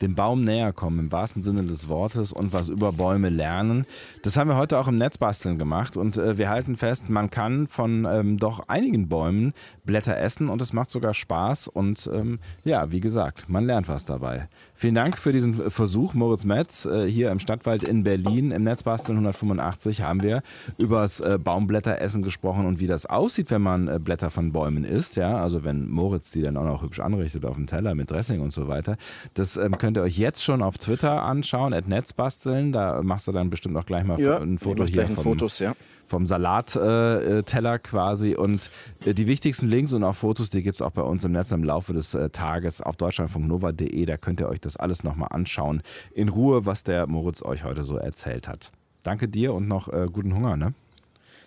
dem 0.00 0.14
Baum 0.14 0.42
näher 0.42 0.72
kommen, 0.72 0.98
im 0.98 1.12
wahrsten 1.12 1.42
Sinne 1.42 1.62
des 1.64 1.88
Wortes 1.88 2.32
und 2.32 2.52
was 2.52 2.68
über 2.68 2.92
Bäume 2.92 3.28
lernen. 3.28 3.86
Das 4.22 4.36
haben 4.36 4.48
wir 4.48 4.56
heute 4.56 4.78
auch 4.78 4.88
im 4.88 4.96
Netzbasteln 4.96 5.58
gemacht 5.58 5.96
und 5.96 6.16
äh, 6.16 6.38
wir 6.38 6.48
halten 6.48 6.76
fest, 6.76 7.08
man 7.08 7.30
kann 7.30 7.66
von 7.66 8.06
ähm, 8.08 8.38
doch 8.38 8.68
einigen 8.68 9.08
Bäumen 9.08 9.52
Blätter 9.84 10.18
essen 10.18 10.48
und 10.48 10.60
es 10.60 10.72
macht 10.72 10.90
sogar 10.90 11.14
Spaß 11.14 11.68
und 11.68 12.10
ähm, 12.12 12.38
ja, 12.64 12.90
wie 12.90 13.00
gesagt, 13.00 13.48
man 13.48 13.64
lernt 13.64 13.88
was 13.88 14.04
dabei. 14.04 14.48
Vielen 14.74 14.94
Dank 14.94 15.16
für 15.16 15.32
diesen 15.32 15.70
Versuch, 15.70 16.12
Moritz 16.12 16.44
Metz. 16.44 16.84
Äh, 16.84 17.06
hier 17.06 17.30
im 17.30 17.38
Stadtwald 17.38 17.84
in 17.84 18.02
Berlin 18.02 18.50
im 18.50 18.64
Netzbasteln 18.64 19.16
185 19.16 20.02
haben 20.02 20.22
wir 20.22 20.42
über 20.76 21.00
das 21.00 21.20
äh, 21.20 21.38
Baumblätteressen 21.42 22.22
gesprochen 22.22 22.66
und 22.66 22.78
wie 22.80 22.86
das 22.86 23.06
aussieht, 23.06 23.50
wenn 23.50 23.62
man 23.62 23.88
äh, 23.88 23.98
Blätter 23.98 24.30
von 24.30 24.52
Bäumen 24.52 24.84
isst. 24.84 25.16
Ja, 25.16 25.36
also 25.38 25.64
wenn 25.64 25.88
Moritz 25.88 26.30
die 26.30 26.42
dann 26.42 26.56
auch 26.56 26.64
noch 26.64 26.82
hübsch 26.82 27.00
anrichtet 27.00 27.44
auf 27.46 27.54
dem 27.54 27.66
Teller 27.66 27.94
mit 27.94 28.10
Dressing 28.10 28.40
und 28.40 28.52
so 28.52 28.68
weiter. 28.68 28.96
Das 29.34 29.56
ähm, 29.56 29.78
könnt 29.86 29.98
ihr 29.98 30.02
euch 30.02 30.18
jetzt 30.18 30.42
schon 30.42 30.62
auf 30.62 30.78
Twitter 30.78 31.22
anschauen, 31.22 31.72
at 31.72 31.86
Netzbasteln. 31.86 32.72
Da 32.72 33.04
machst 33.04 33.28
du 33.28 33.30
dann 33.30 33.50
bestimmt 33.50 33.76
auch 33.76 33.86
gleich 33.86 34.02
mal 34.02 34.18
ja, 34.18 34.36
ein 34.36 34.58
Foto 34.58 34.84
hier 34.84 35.06
vom, 35.06 35.16
Fotos, 35.16 35.60
ja. 35.60 35.74
vom 36.08 36.26
Salatteller 36.26 37.74
äh, 37.74 37.78
quasi. 37.78 38.34
Und 38.34 38.68
äh, 39.04 39.14
die 39.14 39.28
wichtigsten 39.28 39.68
Links 39.68 39.92
und 39.92 40.02
auch 40.02 40.16
Fotos, 40.16 40.50
die 40.50 40.62
gibt 40.62 40.74
es 40.74 40.82
auch 40.82 40.90
bei 40.90 41.02
uns 41.02 41.22
im 41.22 41.30
Netz 41.30 41.52
im 41.52 41.62
Laufe 41.62 41.92
des 41.92 42.14
äh, 42.14 42.30
Tages 42.30 42.80
auf 42.80 42.96
deutschlandfunknova.de. 42.96 44.06
Da 44.06 44.16
könnt 44.16 44.40
ihr 44.40 44.48
euch 44.48 44.60
das 44.60 44.76
alles 44.76 45.04
nochmal 45.04 45.28
anschauen. 45.30 45.82
In 46.12 46.30
Ruhe, 46.30 46.66
was 46.66 46.82
der 46.82 47.06
Moritz 47.06 47.44
euch 47.44 47.62
heute 47.62 47.84
so 47.84 47.96
erzählt 47.96 48.48
hat. 48.48 48.72
Danke 49.04 49.28
dir 49.28 49.54
und 49.54 49.68
noch 49.68 49.86
guten 50.12 50.34
Hunger. 50.34 50.56
Ne? 50.56 50.74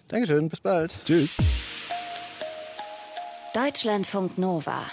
Dankeschön, 0.07 0.47
bis 0.47 0.61
bald. 0.61 0.97
Tschüss. 1.03 1.35
Deutschlandfunk 3.53 4.37
Nova 4.37 4.85